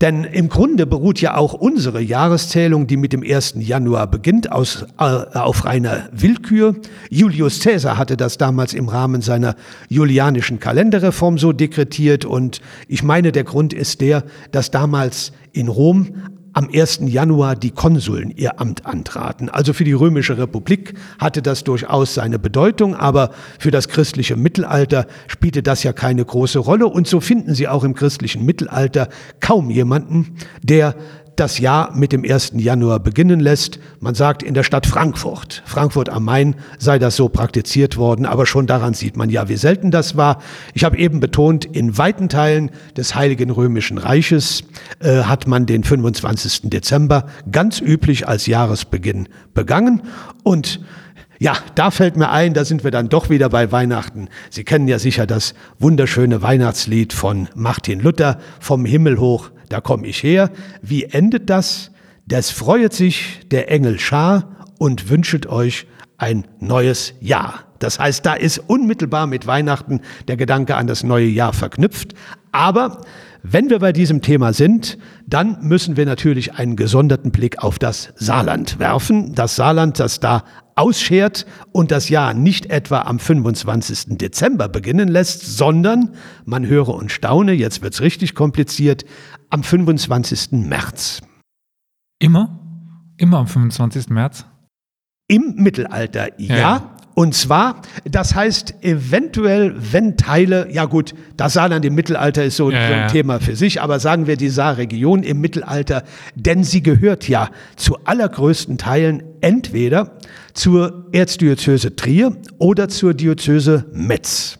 [0.00, 3.54] Denn im Grunde beruht ja auch unsere Jahreszählung, die mit dem 1.
[3.58, 6.76] Januar beginnt, aus, äh, auf reiner Willkür.
[7.10, 9.54] Julius Caesar hatte das damals im Rahmen seiner
[9.88, 16.08] julianischen Kalenderreform so dekretiert und ich meine, der Grund ist der, dass damals in Rom
[16.54, 17.00] am 1.
[17.02, 19.50] Januar die Konsuln ihr Amt antraten.
[19.50, 25.06] Also für die römische Republik hatte das durchaus seine Bedeutung, aber für das christliche Mittelalter
[25.26, 26.86] spielte das ja keine große Rolle.
[26.86, 29.08] Und so finden Sie auch im christlichen Mittelalter
[29.40, 30.94] kaum jemanden, der
[31.36, 32.52] das Jahr mit dem 1.
[32.56, 33.78] Januar beginnen lässt.
[34.00, 38.46] Man sagt in der Stadt Frankfurt, Frankfurt am Main sei das so praktiziert worden, aber
[38.46, 40.40] schon daran sieht man ja, wie selten das war.
[40.74, 44.64] Ich habe eben betont, in weiten Teilen des Heiligen Römischen Reiches
[45.00, 46.70] äh, hat man den 25.
[46.70, 50.02] Dezember ganz üblich als Jahresbeginn begangen
[50.42, 50.80] und
[51.40, 54.28] ja, da fällt mir ein, da sind wir dann doch wieder bei Weihnachten.
[54.50, 60.06] Sie kennen ja sicher das wunderschöne Weihnachtslied von Martin Luther, vom Himmel hoch da komme
[60.06, 60.52] ich her.
[60.82, 61.90] Wie endet das?
[62.28, 67.64] Das freuet sich der Engel Schar und wünschet euch ein neues Jahr.
[67.80, 72.14] Das heißt, da ist unmittelbar mit Weihnachten der Gedanke an das neue Jahr verknüpft.
[72.52, 73.00] Aber
[73.42, 78.12] wenn wir bei diesem Thema sind, dann müssen wir natürlich einen gesonderten Blick auf das
[78.14, 79.34] Saarland werfen.
[79.34, 80.44] Das Saarland, das da
[80.76, 84.16] ausschert und das Jahr nicht etwa am 25.
[84.18, 89.04] Dezember beginnen lässt, sondern, man höre und staune, jetzt wird's richtig kompliziert,
[89.50, 90.52] am 25.
[90.52, 91.22] März.
[92.18, 92.58] Immer?
[93.16, 94.08] Immer am 25.
[94.08, 94.46] März?
[95.28, 96.56] Im Mittelalter, ja.
[96.56, 96.96] ja.
[97.14, 102.70] und zwar, das heißt eventuell, wenn Teile, ja gut, das Saarland im Mittelalter ist so,
[102.70, 103.06] Ja, so ein ja.
[103.08, 106.04] Thema für sich, aber sagen wir die Saarregion im Mittelalter,
[106.34, 110.18] denn sie gehört ja zu allergrößten Teilen entweder
[110.52, 114.58] zur Erzdiözese Trier oder zur Diözese Metz.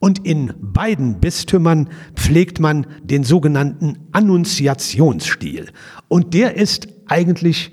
[0.00, 5.68] Und in beiden Bistümern pflegt man den sogenannten Annunziationsstil.
[6.08, 7.70] Und der ist eigentlich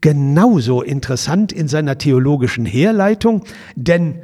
[0.00, 3.44] genauso interessant in seiner theologischen Herleitung,
[3.76, 4.16] denn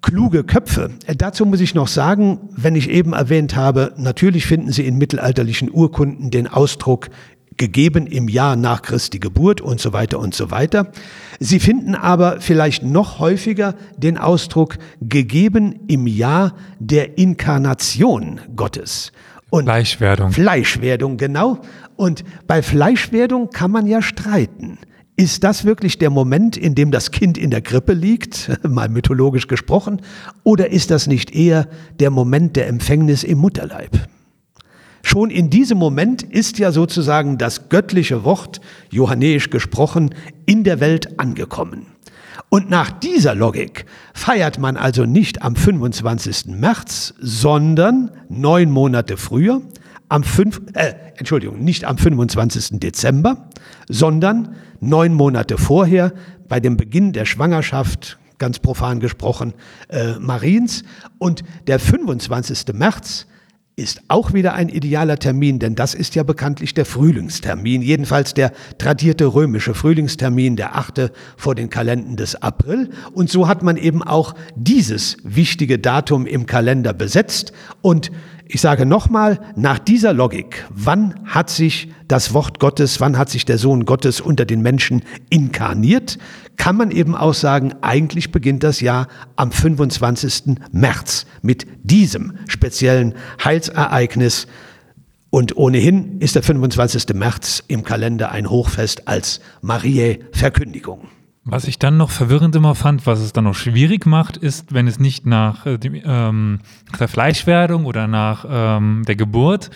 [0.00, 4.70] kluge Köpfe, äh, dazu muss ich noch sagen, wenn ich eben erwähnt habe, natürlich finden
[4.70, 7.08] Sie in mittelalterlichen Urkunden den Ausdruck
[7.56, 10.92] gegeben im Jahr nach Christi Geburt und so weiter und so weiter.
[11.40, 19.12] Sie finden aber vielleicht noch häufiger den Ausdruck gegeben im Jahr der Inkarnation Gottes.
[19.50, 20.32] Und Fleischwerdung.
[20.32, 21.60] Fleischwerdung, genau.
[21.96, 24.78] Und bei Fleischwerdung kann man ja streiten.
[25.16, 29.46] Ist das wirklich der Moment, in dem das Kind in der Krippe liegt, mal mythologisch
[29.46, 30.02] gesprochen,
[30.42, 31.68] oder ist das nicht eher
[32.00, 34.08] der Moment der Empfängnis im Mutterleib?
[35.06, 40.14] Schon in diesem Moment ist ja sozusagen das göttliche Wort, johannäisch gesprochen,
[40.46, 41.88] in der Welt angekommen.
[42.48, 46.46] Und nach dieser Logik feiert man also nicht am 25.
[46.46, 49.60] März, sondern neun Monate früher,
[50.08, 52.80] am 5, äh, Entschuldigung, nicht am 25.
[52.80, 53.50] Dezember,
[53.90, 56.14] sondern neun Monate vorher
[56.48, 59.52] bei dem Beginn der Schwangerschaft, ganz profan gesprochen,
[59.88, 60.82] äh, Mariens.
[61.18, 62.72] Und der 25.
[62.72, 63.26] März
[63.76, 68.52] ist auch wieder ein idealer Termin, denn das ist ja bekanntlich der Frühlingstermin, jedenfalls der
[68.78, 72.90] tradierte römische Frühlingstermin, der achte vor den Kalenden des April.
[73.12, 77.52] Und so hat man eben auch dieses wichtige Datum im Kalender besetzt.
[77.82, 78.12] Und
[78.46, 83.44] ich sage nochmal, nach dieser Logik, wann hat sich das Wort Gottes, wann hat sich
[83.44, 86.18] der Sohn Gottes unter den Menschen inkarniert,
[86.56, 90.56] kann man eben auch sagen, eigentlich beginnt das Jahr am 25.
[90.72, 94.46] März mit diesem speziellen Heilsereignis.
[95.30, 97.14] Und ohnehin ist der 25.
[97.14, 101.08] März im Kalender ein Hochfest als Mariä Verkündigung.
[101.46, 104.86] Was ich dann noch verwirrend immer fand, was es dann noch schwierig macht, ist, wenn
[104.86, 106.60] es nicht nach äh, dem, ähm,
[106.98, 109.70] der Fleischwerdung oder nach ähm, der Geburt,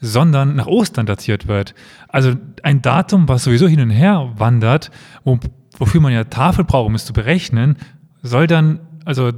[0.00, 1.74] sondern nach Ostern datiert wird.
[2.08, 4.92] Also ein Datum, was sowieso hin und her wandert,
[5.24, 5.40] wo,
[5.76, 7.76] wofür man ja Tafel braucht, um es zu berechnen,
[8.22, 9.32] soll dann, also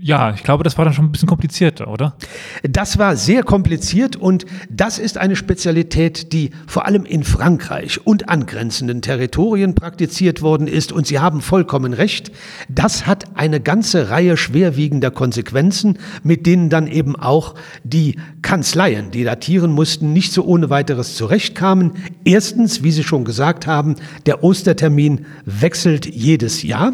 [0.00, 2.14] ja, ich glaube, das war dann schon ein bisschen komplizierter, oder?
[2.62, 8.28] Das war sehr kompliziert und das ist eine Spezialität, die vor allem in Frankreich und
[8.28, 10.92] angrenzenden Territorien praktiziert worden ist.
[10.92, 12.30] Und Sie haben vollkommen recht,
[12.68, 19.24] das hat eine ganze Reihe schwerwiegender Konsequenzen, mit denen dann eben auch die Kanzleien, die
[19.24, 21.92] datieren mussten, nicht so ohne weiteres zurechtkamen.
[22.24, 26.92] Erstens, wie Sie schon gesagt haben, der Ostertermin wechselt jedes Jahr.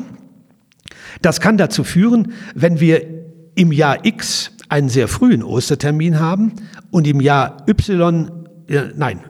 [1.22, 3.02] Das kann dazu führen, wenn wir
[3.54, 6.54] im Jahr X einen sehr frühen Ostertermin haben
[6.90, 8.30] und im Jahr Y,
[8.68, 9.20] äh, nein,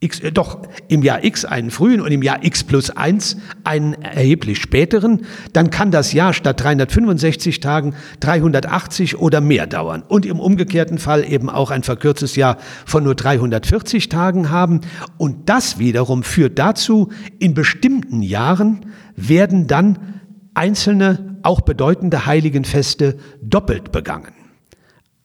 [0.00, 3.94] X, äh, doch im Jahr X einen frühen und im Jahr X plus 1 einen
[3.94, 10.04] erheblich späteren, dann kann das Jahr statt 365 Tagen 380 oder mehr dauern.
[10.06, 14.82] Und im umgekehrten Fall eben auch ein verkürztes Jahr von nur 340 Tagen haben.
[15.16, 17.08] Und das wiederum führt dazu,
[17.40, 20.17] in bestimmten Jahren werden dann
[20.58, 24.34] einzelne, auch bedeutende Heiligenfeste doppelt begangen.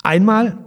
[0.04, 0.63] Einmal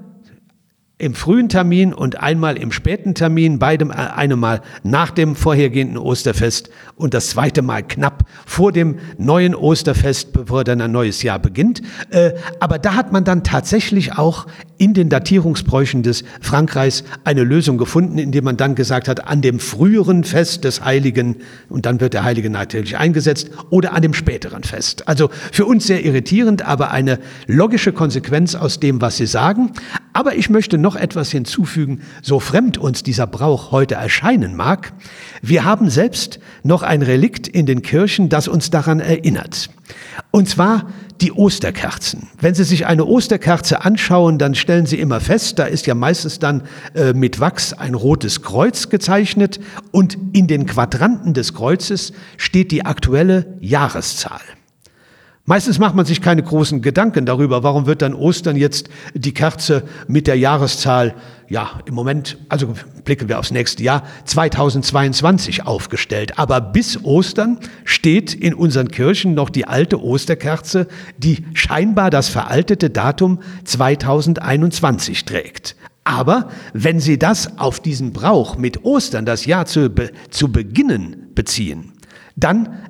[0.99, 7.13] im frühen Termin und einmal im späten Termin, beidem einmal nach dem vorhergehenden Osterfest und
[7.13, 11.83] das zweite Mal knapp vor dem neuen Osterfest, bevor dann ein neues Jahr beginnt.
[12.09, 14.47] Äh, Aber da hat man dann tatsächlich auch
[14.79, 19.59] in den Datierungsbräuchen des Frankreichs eine Lösung gefunden, indem man dann gesagt hat, an dem
[19.59, 21.37] früheren Fest des Heiligen,
[21.69, 25.07] und dann wird der Heilige natürlich eingesetzt, oder an dem späteren Fest.
[25.07, 29.73] Also für uns sehr irritierend, aber eine logische Konsequenz aus dem, was Sie sagen.
[30.15, 34.93] Aber ich möchte noch etwas hinzufügen, so fremd uns dieser Brauch heute erscheinen mag.
[35.43, 39.69] Wir haben selbst noch ein Relikt in den Kirchen, das uns daran erinnert.
[40.31, 40.87] Und zwar
[41.21, 42.29] die Osterkerzen.
[42.41, 46.39] Wenn Sie sich eine Osterkerze anschauen, dann stellen Sie immer fest, da ist ja meistens
[46.39, 46.63] dann
[46.95, 49.59] äh, mit Wachs ein rotes Kreuz gezeichnet
[49.91, 54.41] und in den Quadranten des Kreuzes steht die aktuelle Jahreszahl.
[55.49, 59.85] Meistens macht man sich keine großen Gedanken darüber, warum wird dann Ostern jetzt die Kerze
[60.09, 61.15] mit der Jahreszahl,
[61.49, 66.37] ja, im Moment, also blicken wir aufs nächste Jahr, 2022 aufgestellt.
[66.41, 72.91] Aber bis Ostern steht in unseren Kirchen noch die alte Osterkerze, die scheinbar das veraltete
[72.91, 75.77] Datum 2021 trägt.
[76.03, 79.93] Aber wenn Sie das auf diesen Brauch mit Ostern, das Jahr zu,
[80.31, 81.93] zu beginnen, beziehen,
[82.35, 82.81] dann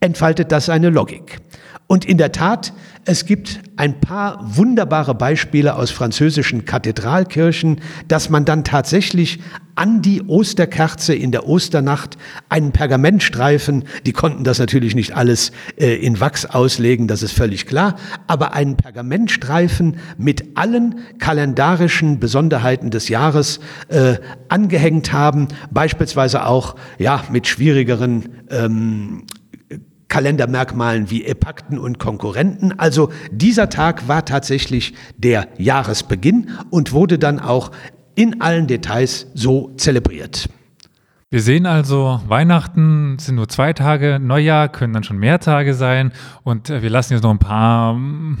[0.00, 1.40] entfaltet das eine Logik.
[1.88, 2.74] Und in der Tat,
[3.06, 9.40] es gibt ein paar wunderbare Beispiele aus französischen Kathedralkirchen, dass man dann tatsächlich
[9.74, 12.18] an die Osterkerze in der Osternacht
[12.50, 17.64] einen Pergamentstreifen, die konnten das natürlich nicht alles äh, in Wachs auslegen, das ist völlig
[17.64, 17.96] klar,
[18.26, 24.16] aber einen Pergamentstreifen mit allen kalendarischen Besonderheiten des Jahres äh,
[24.48, 29.22] angehängt haben, beispielsweise auch ja mit schwierigeren ähm,
[30.08, 32.78] Kalendermerkmalen wie Epakten und Konkurrenten.
[32.78, 37.70] Also dieser Tag war tatsächlich der Jahresbeginn und wurde dann auch
[38.14, 40.48] in allen Details so zelebriert.
[41.30, 46.12] Wir sehen also, Weihnachten sind nur zwei Tage, Neujahr können dann schon mehr Tage sein
[46.42, 48.38] und äh, wir lassen jetzt noch ein paar mm,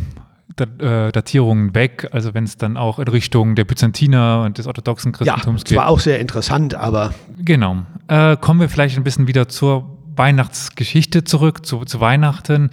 [0.58, 5.12] äh, Datierungen weg, also wenn es dann auch in Richtung der Byzantiner und des orthodoxen
[5.12, 5.70] Christentums ja, geht.
[5.72, 7.12] Ja, zwar auch sehr interessant, aber...
[7.36, 7.82] Genau.
[8.08, 12.70] Äh, kommen wir vielleicht ein bisschen wieder zur Weihnachtsgeschichte zurück, zu, zu Weihnachten.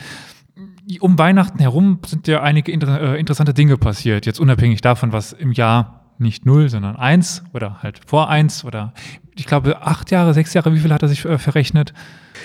[0.99, 5.34] Um Weihnachten herum sind ja einige inter, äh, interessante Dinge passiert, jetzt unabhängig davon, was
[5.34, 8.93] im Jahr nicht null, sondern eins oder halt vor eins oder
[9.36, 11.93] ich glaube acht Jahre, sechs Jahre, wie viel hat er sich äh, verrechnet?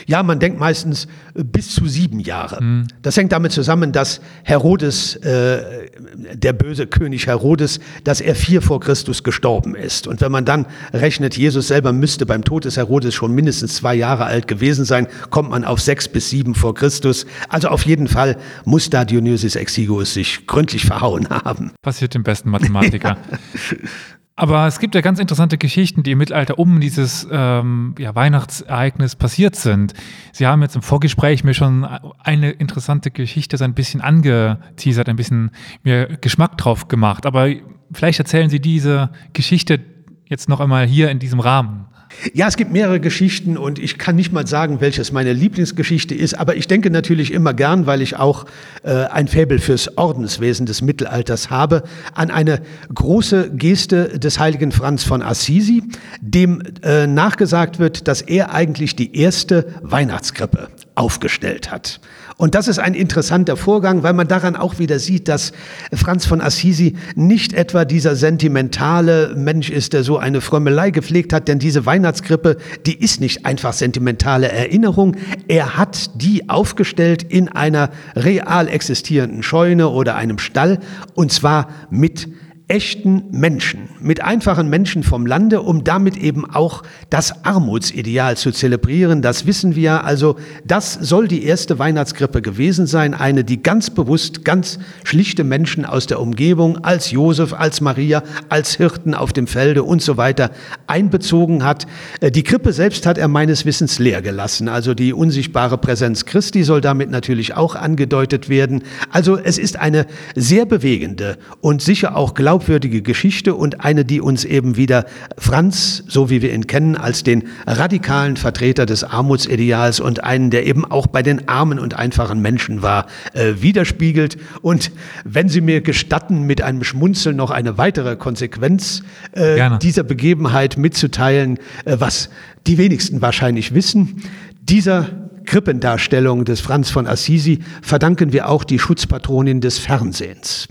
[0.07, 2.63] Ja, man denkt meistens äh, bis zu sieben Jahre.
[2.63, 2.89] Mhm.
[3.03, 5.89] Das hängt damit zusammen, dass Herodes, äh,
[6.33, 10.07] der böse König Herodes, dass er vier vor Christus gestorben ist.
[10.07, 13.95] Und wenn man dann rechnet, Jesus selber müsste beim Tod des Herodes schon mindestens zwei
[13.95, 17.27] Jahre alt gewesen sein, kommt man auf sechs bis sieben vor Christus.
[17.49, 21.73] Also auf jeden Fall muss da Dionysius Exiguus sich gründlich verhauen haben.
[21.83, 23.17] Passiert dem besten Mathematiker.
[24.41, 29.15] Aber es gibt ja ganz interessante Geschichten, die im Mittelalter um dieses ähm, ja, Weihnachtsereignis
[29.15, 29.93] passiert sind.
[30.33, 35.17] Sie haben jetzt im Vorgespräch mir schon eine interessante Geschichte so ein bisschen angeteasert, ein
[35.17, 35.51] bisschen
[35.83, 37.27] mir Geschmack drauf gemacht.
[37.27, 37.51] Aber
[37.93, 39.79] vielleicht erzählen Sie diese Geschichte
[40.25, 41.89] jetzt noch einmal hier in diesem Rahmen.
[42.35, 46.35] Ja, es gibt mehrere Geschichten und ich kann nicht mal sagen, welches meine Lieblingsgeschichte ist,
[46.35, 48.47] aber ich denke natürlich immer gern, weil ich auch
[48.83, 52.61] äh, ein Faible fürs Ordenswesen des Mittelalters habe, an eine
[52.93, 55.83] große Geste des heiligen Franz von Assisi,
[56.21, 62.01] dem äh, nachgesagt wird, dass er eigentlich die erste Weihnachtskrippe aufgestellt hat.
[62.41, 65.53] Und das ist ein interessanter Vorgang, weil man daran auch wieder sieht, dass
[65.93, 71.49] Franz von Assisi nicht etwa dieser sentimentale Mensch ist, der so eine Frömmelei gepflegt hat,
[71.49, 75.19] denn diese Weihnachtskrippe, die ist nicht einfach sentimentale Erinnerung.
[75.49, 80.79] Er hat die aufgestellt in einer real existierenden Scheune oder einem Stall
[81.13, 82.27] und zwar mit
[82.71, 89.23] echten Menschen, mit einfachen Menschen vom Lande, um damit eben auch das Armutsideal zu zelebrieren.
[89.23, 90.05] Das wissen wir.
[90.05, 93.13] Also das soll die erste Weihnachtskrippe gewesen sein.
[93.13, 98.77] Eine, die ganz bewusst ganz schlichte Menschen aus der Umgebung als Josef, als Maria, als
[98.77, 100.53] Hirten auf dem Felde und so weiter
[100.87, 101.89] einbezogen hat.
[102.21, 104.69] Äh, die Krippe selbst hat er meines Wissens leer gelassen.
[104.69, 108.85] Also die unsichtbare Präsenz Christi soll damit natürlich auch angedeutet werden.
[109.11, 110.07] Also es ist eine
[110.37, 115.07] sehr bewegende und sicher auch glaubwürdige glaubwürdige Geschichte und eine, die uns eben wieder
[115.39, 120.67] Franz, so wie wir ihn kennen, als den radikalen Vertreter des Armutsideals und einen, der
[120.67, 124.37] eben auch bei den armen und einfachen Menschen war, äh, widerspiegelt.
[124.61, 124.91] Und
[125.25, 131.59] wenn Sie mir gestatten, mit einem Schmunzeln noch eine weitere Konsequenz äh, dieser Begebenheit mitzuteilen,
[131.87, 132.29] äh, was
[132.67, 134.23] die wenigsten wahrscheinlich wissen,
[134.61, 135.09] dieser
[135.47, 140.69] Krippendarstellung des Franz von Assisi verdanken wir auch die Schutzpatronin des Fernsehens.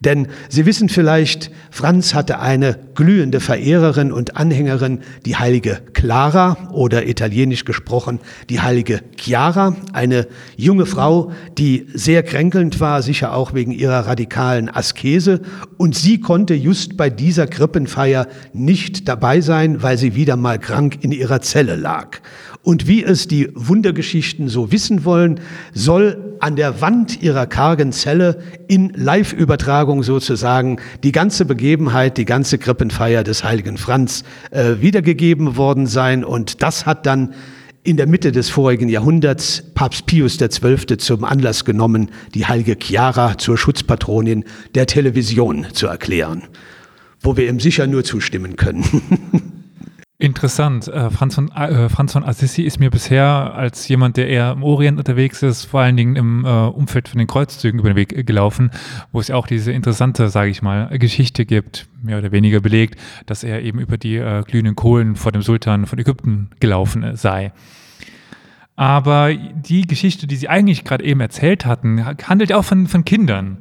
[0.00, 7.06] Denn Sie wissen vielleicht, Franz hatte eine glühende Verehrerin und Anhängerin, die heilige Clara oder
[7.06, 13.72] italienisch gesprochen die heilige Chiara, eine junge Frau, die sehr kränkelnd war, sicher auch wegen
[13.72, 15.40] ihrer radikalen Askese.
[15.76, 20.98] Und sie konnte just bei dieser Krippenfeier nicht dabei sein, weil sie wieder mal krank
[21.00, 22.18] in ihrer Zelle lag.
[22.62, 25.40] Und wie es die Wundergeschichten so wissen wollen,
[25.72, 32.58] soll an der Wand ihrer kargen Zelle in Live-Übertragung sozusagen die ganze Begebenheit, die ganze
[32.58, 36.24] Krippenfeier des heiligen Franz äh, wiedergegeben worden sein.
[36.24, 37.34] Und das hat dann
[37.82, 40.96] in der Mitte des vorigen Jahrhunderts Papst Pius XII.
[40.98, 44.44] zum Anlass genommen, die heilige Chiara zur Schutzpatronin
[44.74, 46.42] der Television zu erklären,
[47.20, 49.62] wo wir ihm sicher nur zustimmen können.
[50.18, 50.88] Interessant.
[50.88, 54.62] Äh, Franz, von, äh, Franz von Assisi ist mir bisher als jemand, der eher im
[54.62, 58.26] Orient unterwegs ist, vor allen Dingen im äh, Umfeld von den Kreuzzügen über den Weg
[58.26, 58.70] gelaufen,
[59.12, 62.98] wo es ja auch diese interessante, sage ich mal, Geschichte gibt, mehr oder weniger belegt,
[63.26, 67.52] dass er eben über die glühenden Kohlen vor dem Sultan von Ägypten gelaufen sei.
[68.74, 73.58] Aber die Geschichte, die Sie eigentlich gerade eben erzählt hatten, handelt auch von, von Kindern.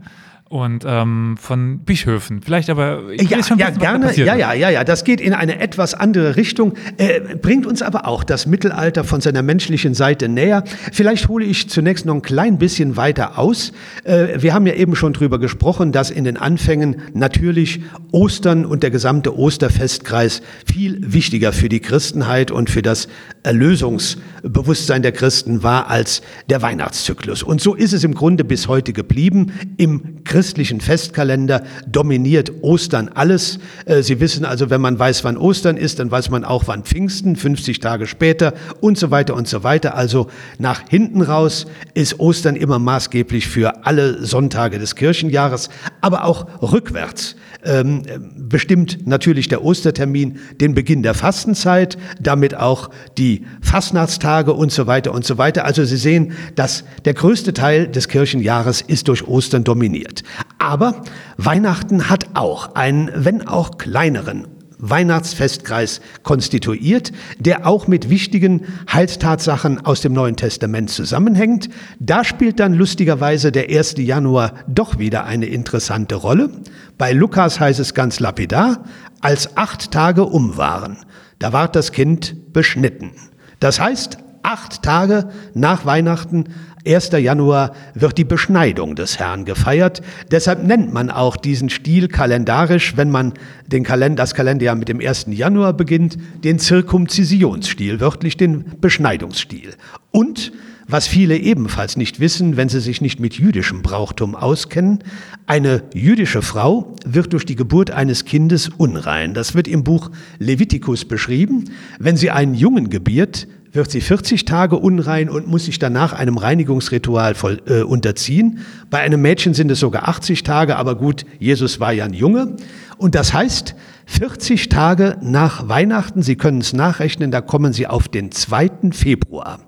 [0.47, 2.41] Und ähm, von Bischöfen.
[2.43, 4.15] Vielleicht aber ich ja, schon ja gerne.
[4.15, 4.83] Ja, ja, ja, ja.
[4.83, 9.21] Das geht in eine etwas andere Richtung, äh, bringt uns aber auch das Mittelalter von
[9.21, 10.63] seiner menschlichen Seite näher.
[10.91, 13.71] Vielleicht hole ich zunächst noch ein klein bisschen weiter aus.
[14.03, 17.81] Äh, wir haben ja eben schon drüber gesprochen, dass in den Anfängen natürlich
[18.11, 23.07] Ostern und der gesamte Osterfestkreis viel wichtiger für die Christenheit und für das
[23.45, 27.43] Erlösungsbewusstsein der Christen war als der Weihnachtszyklus.
[27.43, 29.53] Und so ist es im Grunde bis heute geblieben.
[29.77, 33.59] Im christlichen Festkalender dominiert Ostern alles.
[33.85, 36.83] Äh, Sie wissen also, wenn man weiß, wann Ostern ist, dann weiß man auch, wann
[36.83, 39.95] Pfingsten, 50 Tage später und so weiter und so weiter.
[39.95, 40.27] Also
[40.57, 45.69] nach hinten raus ist Ostern immer maßgeblich für alle Sonntage des Kirchenjahres,
[46.01, 47.35] aber auch rückwärts
[47.65, 48.03] ähm,
[48.37, 55.13] bestimmt natürlich der Ostertermin den Beginn der Fastenzeit, damit auch die Fastnachtstage und so weiter
[55.13, 55.65] und so weiter.
[55.65, 60.23] Also Sie sehen, dass der größte Teil des Kirchenjahres ist durch Ostern dominiert.
[60.59, 61.03] Aber
[61.37, 70.01] Weihnachten hat auch einen, wenn auch kleineren Weihnachtsfestkreis konstituiert, der auch mit wichtigen Heilstatsachen aus
[70.01, 71.69] dem Neuen Testament zusammenhängt.
[71.99, 73.95] Da spielt dann lustigerweise der 1.
[73.97, 76.49] Januar doch wieder eine interessante Rolle.
[76.97, 78.83] Bei Lukas heißt es ganz lapidar,
[79.21, 80.97] als acht Tage um waren,
[81.39, 83.11] da ward das Kind beschnitten.
[83.59, 86.45] Das heißt, acht Tage nach Weihnachten
[86.87, 87.11] 1.
[87.13, 90.01] Januar wird die Beschneidung des Herrn gefeiert.
[90.29, 93.33] Deshalb nennt man auch diesen Stil kalendarisch, wenn man
[93.65, 95.25] den Kalender, das Kalenderjahr mit dem 1.
[95.29, 99.73] Januar beginnt, den Zirkumzisionsstil, wörtlich den Beschneidungsstil.
[100.11, 100.51] Und
[100.87, 104.99] was viele ebenfalls nicht wissen, wenn sie sich nicht mit jüdischem Brauchtum auskennen,
[105.47, 109.33] eine jüdische Frau wird durch die Geburt eines Kindes unrein.
[109.33, 111.65] Das wird im Buch Levitikus beschrieben.
[111.99, 116.37] Wenn sie einen Jungen gebiert, wird sie 40 Tage unrein und muss sich danach einem
[116.37, 118.59] Reinigungsritual voll, äh, unterziehen.
[118.89, 122.55] Bei einem Mädchen sind es sogar 80 Tage, aber gut, Jesus war ja ein Junge.
[122.97, 123.75] Und das heißt,
[124.05, 128.91] 40 Tage nach Weihnachten, Sie können es nachrechnen, da kommen Sie auf den 2.
[128.91, 129.59] Februar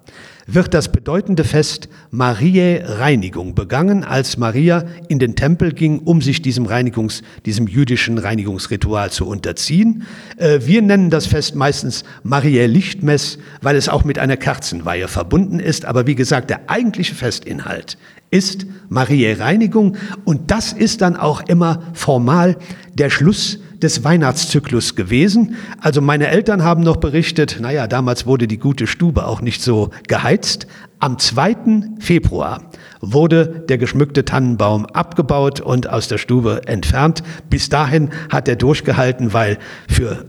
[0.48, 6.42] wird das bedeutende Fest Mariä Reinigung begangen, als Maria in den Tempel ging, um sich
[6.42, 10.04] diesem Reinigungs, diesem jüdischen Reinigungsritual zu unterziehen.
[10.38, 15.60] Äh, wir nennen das Fest meistens Mariä Lichtmess, weil es auch mit einer Kerzenweihe verbunden
[15.60, 15.86] ist.
[15.86, 17.98] Aber wie gesagt, der eigentliche Festinhalt
[18.32, 22.58] ist Mariä Reinigung und das ist dann auch immer formal
[22.94, 25.56] der Schluss des Weihnachtszyklus gewesen.
[25.80, 29.92] Also meine Eltern haben noch berichtet, naja, damals wurde die gute Stube auch nicht so
[30.08, 30.68] geheizt.
[31.00, 31.56] Am 2.
[32.00, 32.72] Februar
[33.02, 37.22] wurde der geschmückte Tannenbaum abgebaut und aus der Stube entfernt.
[37.50, 40.26] Bis dahin hat er durchgehalten, weil für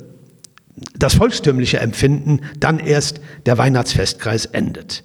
[0.97, 5.03] das volkstümliche Empfinden dann erst der Weihnachtsfestkreis endet.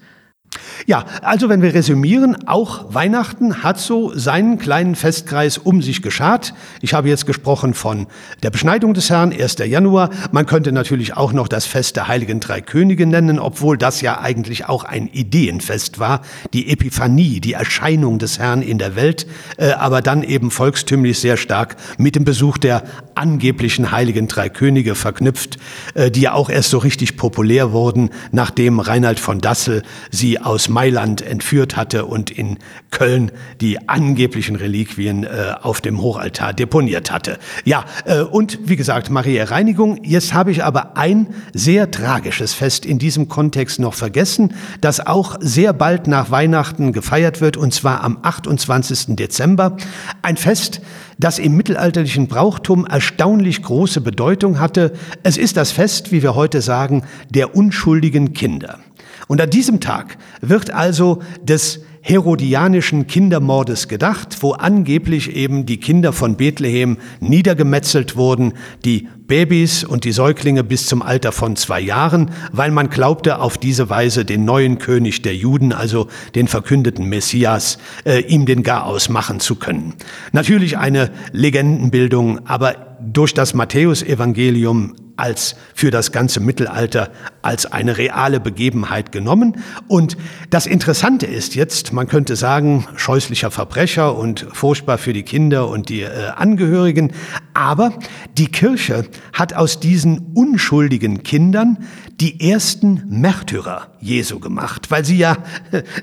[0.85, 6.53] Ja, also wenn wir resümieren, auch Weihnachten hat so seinen kleinen Festkreis um sich geschart.
[6.81, 8.07] Ich habe jetzt gesprochen von
[8.41, 9.57] der Beschneidung des Herrn, 1.
[9.65, 10.09] Januar.
[10.31, 14.19] Man könnte natürlich auch noch das Fest der Heiligen Drei Könige nennen, obwohl das ja
[14.19, 16.21] eigentlich auch ein Ideenfest war.
[16.53, 19.25] Die Epiphanie, die Erscheinung des Herrn in der Welt,
[19.57, 22.83] äh, aber dann eben volkstümlich sehr stark mit dem Besuch der
[23.15, 25.57] angeblichen Heiligen Drei Könige verknüpft,
[25.93, 30.69] äh, die ja auch erst so richtig populär wurden, nachdem Reinhard von Dassel sie aus
[30.69, 32.59] Mailand entführt hatte und in
[32.91, 33.31] Köln
[33.61, 37.39] die angeblichen Reliquien äh, auf dem Hochaltar deponiert hatte.
[37.65, 40.03] Ja, äh, und wie gesagt, Maria Reinigung.
[40.03, 45.37] Jetzt habe ich aber ein sehr tragisches Fest in diesem Kontext noch vergessen, das auch
[45.39, 49.15] sehr bald nach Weihnachten gefeiert wird, und zwar am 28.
[49.15, 49.77] Dezember.
[50.21, 50.81] Ein Fest,
[51.17, 54.93] das im mittelalterlichen Brauchtum erstaunlich große Bedeutung hatte.
[55.23, 58.79] Es ist das Fest, wie wir heute sagen, der unschuldigen Kinder.
[59.27, 66.11] Und an diesem Tag wird also des herodianischen Kindermordes gedacht, wo angeblich eben die Kinder
[66.11, 68.53] von Bethlehem niedergemetzelt wurden,
[68.83, 73.57] die Babys und die Säuglinge bis zum Alter von zwei Jahren, weil man glaubte, auf
[73.57, 79.07] diese Weise den neuen König der Juden, also den verkündeten Messias, äh, ihm den Garaus
[79.07, 79.93] machen zu können.
[80.33, 87.09] Natürlich eine Legendenbildung, aber durch das Matthäusevangelium als für das ganze Mittelalter
[87.41, 89.55] als eine reale Begebenheit genommen.
[89.87, 90.17] Und
[90.49, 95.87] das Interessante ist jetzt, man könnte sagen, scheußlicher Verbrecher und furchtbar für die Kinder und
[95.87, 97.13] die äh, Angehörigen,
[97.53, 97.93] aber
[98.37, 101.77] die Kirche hat aus diesen unschuldigen Kindern
[102.19, 105.37] die ersten Märtyrer Jesu gemacht, weil sie ja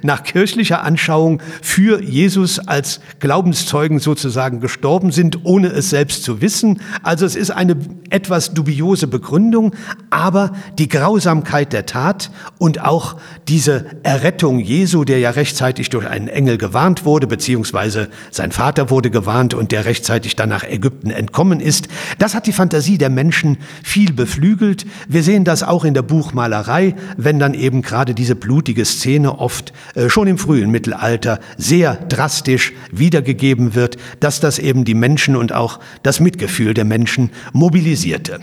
[0.02, 6.80] nach kirchlicher Anschauung für Jesus als Glaubenszeugen sozusagen gestorben sind, ohne es selbst zu wissen.
[7.02, 7.76] Also es ist eine
[8.10, 9.74] etwas dubiose Begründung,
[10.08, 13.16] aber die Grausamkeit der Tat und auch
[13.48, 19.10] diese Errettung Jesu, der ja rechtzeitig durch einen Engel gewarnt wurde, beziehungsweise sein Vater wurde
[19.10, 21.88] gewarnt und der rechtzeitig dann nach Ägypten entkommen ist,
[22.18, 24.86] das hat die Fantasie der Menschen viel beflügelt.
[25.08, 29.72] Wir sehen das auch in der Buchmalerei, wenn dann eben gerade diese blutige Szene oft
[29.94, 35.52] äh, schon im frühen Mittelalter sehr drastisch wiedergegeben wird, dass das eben die Menschen und
[35.52, 38.40] auch das Mitgefühl der Menschen mobilisierte.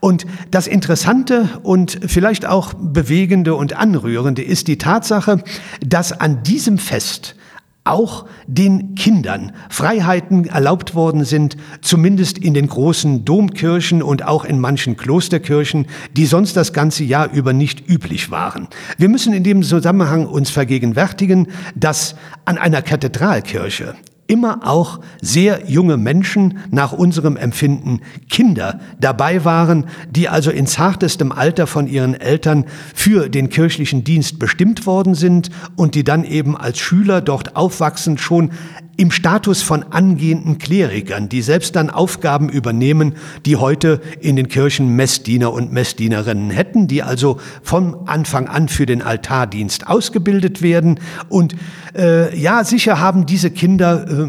[0.00, 5.42] Und das Interessante und vielleicht auch bewegende und anrührende ist die Tatsache,
[5.86, 7.36] dass an diesem Fest
[7.84, 14.60] auch den Kindern Freiheiten erlaubt worden sind, zumindest in den großen Domkirchen und auch in
[14.60, 15.86] manchen Klosterkirchen,
[16.16, 18.68] die sonst das ganze Jahr über nicht üblich waren.
[18.98, 23.94] Wir müssen in dem Zusammenhang uns vergegenwärtigen, dass an einer Kathedralkirche
[24.30, 31.32] immer auch sehr junge Menschen, nach unserem Empfinden Kinder dabei waren, die also in zartestem
[31.32, 32.64] Alter von ihren Eltern
[32.94, 38.20] für den kirchlichen Dienst bestimmt worden sind und die dann eben als Schüler dort aufwachsend
[38.20, 38.52] schon
[39.00, 43.14] im Status von angehenden Klerikern, die selbst dann Aufgaben übernehmen,
[43.46, 48.84] die heute in den Kirchen Messdiener und Messdienerinnen hätten, die also vom Anfang an für
[48.84, 51.00] den Altardienst ausgebildet werden.
[51.30, 51.56] Und
[51.96, 54.28] äh, ja, sicher haben diese Kinder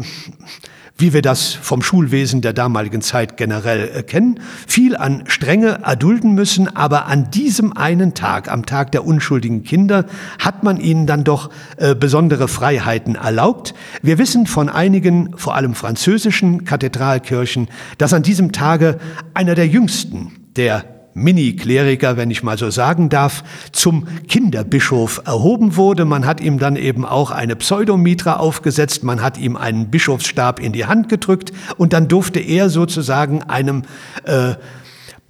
[1.02, 4.38] wie wir das vom Schulwesen der damaligen Zeit generell äh, kennen,
[4.68, 10.06] viel an Strenge erdulden müssen, aber an diesem einen Tag, am Tag der unschuldigen Kinder,
[10.38, 13.74] hat man ihnen dann doch äh, besondere Freiheiten erlaubt.
[14.00, 17.66] Wir wissen von einigen, vor allem französischen Kathedralkirchen,
[17.98, 18.98] dass an diesem Tage
[19.34, 20.84] einer der jüngsten der
[21.14, 26.04] Mini-Kleriker, wenn ich mal so sagen darf, zum Kinderbischof erhoben wurde.
[26.04, 30.72] Man hat ihm dann eben auch eine Pseudomitra aufgesetzt, man hat ihm einen Bischofsstab in
[30.72, 33.82] die Hand gedrückt und dann durfte er sozusagen einem
[34.24, 34.54] äh,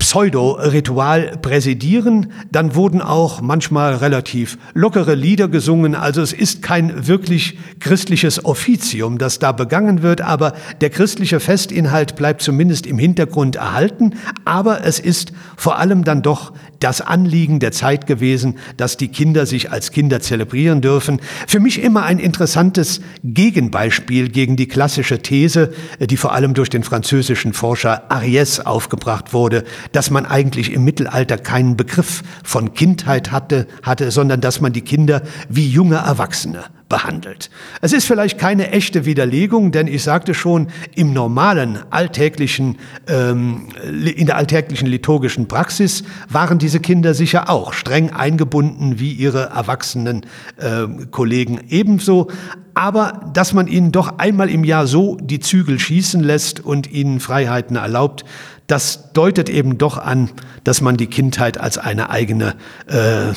[0.03, 2.32] Pseudo-Ritual präsidieren.
[2.50, 5.94] Dann wurden auch manchmal relativ lockere Lieder gesungen.
[5.94, 12.16] Also es ist kein wirklich christliches Offizium, das da begangen wird, aber der christliche Festinhalt
[12.16, 14.14] bleibt zumindest im Hintergrund erhalten.
[14.44, 16.53] Aber es ist vor allem dann doch
[16.83, 21.20] das Anliegen der Zeit gewesen, dass die Kinder sich als Kinder zelebrieren dürfen.
[21.47, 26.83] Für mich immer ein interessantes Gegenbeispiel gegen die klassische These, die vor allem durch den
[26.83, 33.66] französischen Forscher Ariès aufgebracht wurde, dass man eigentlich im Mittelalter keinen Begriff von Kindheit hatte,
[33.83, 37.49] hatte, sondern dass man die Kinder wie junge Erwachsene behandelt.
[37.80, 42.76] Es ist vielleicht keine echte Widerlegung, denn ich sagte schon, im normalen alltäglichen,
[43.09, 49.45] ähm, in der alltäglichen liturgischen Praxis waren diese Kinder sicher auch streng eingebunden wie ihre
[49.45, 50.26] erwachsenen
[50.59, 52.28] äh, Kollegen ebenso.
[52.74, 57.20] Aber dass man ihnen doch einmal im Jahr so die Zügel schießen lässt und ihnen
[57.20, 58.26] Freiheiten erlaubt,
[58.66, 60.28] das deutet eben doch an,
[60.64, 62.55] dass man die Kindheit als eine eigene
[62.86, 63.32] äh,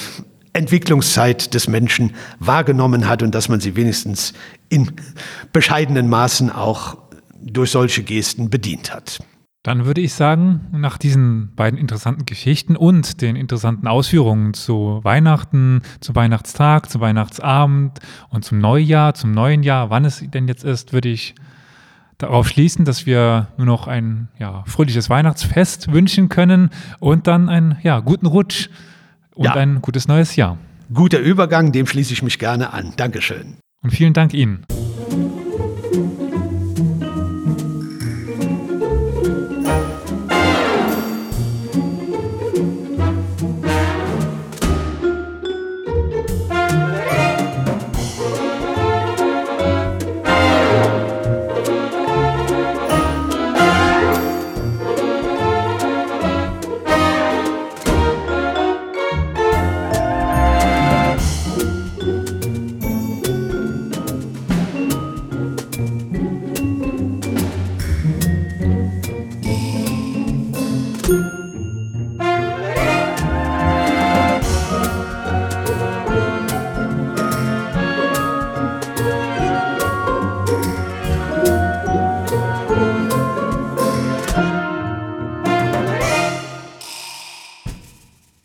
[0.56, 4.34] Entwicklungszeit des Menschen wahrgenommen hat und dass man sie wenigstens
[4.70, 4.91] in
[5.51, 6.97] bescheidenen Maßen auch
[7.41, 9.20] durch solche Gesten bedient hat.
[9.66, 15.82] Dann würde ich sagen, nach diesen beiden interessanten Geschichten und den interessanten Ausführungen zu Weihnachten,
[16.01, 17.99] zu Weihnachtstag, zu Weihnachtsabend
[18.30, 21.34] und zum Neujahr, zum neuen Jahr, wann es denn jetzt ist, würde ich
[22.20, 27.78] darauf schließen, dass wir nur noch ein ja, fröhliches Weihnachtsfest wünschen können und dann einen
[27.82, 28.70] ja, guten Rutsch
[29.36, 29.53] und ja.
[29.53, 30.57] ein gutes neues Jahr.
[30.93, 32.93] Guter Übergang, dem schließe ich mich gerne an.
[32.95, 33.57] Dankeschön.
[33.81, 34.65] Und vielen Dank Ihnen.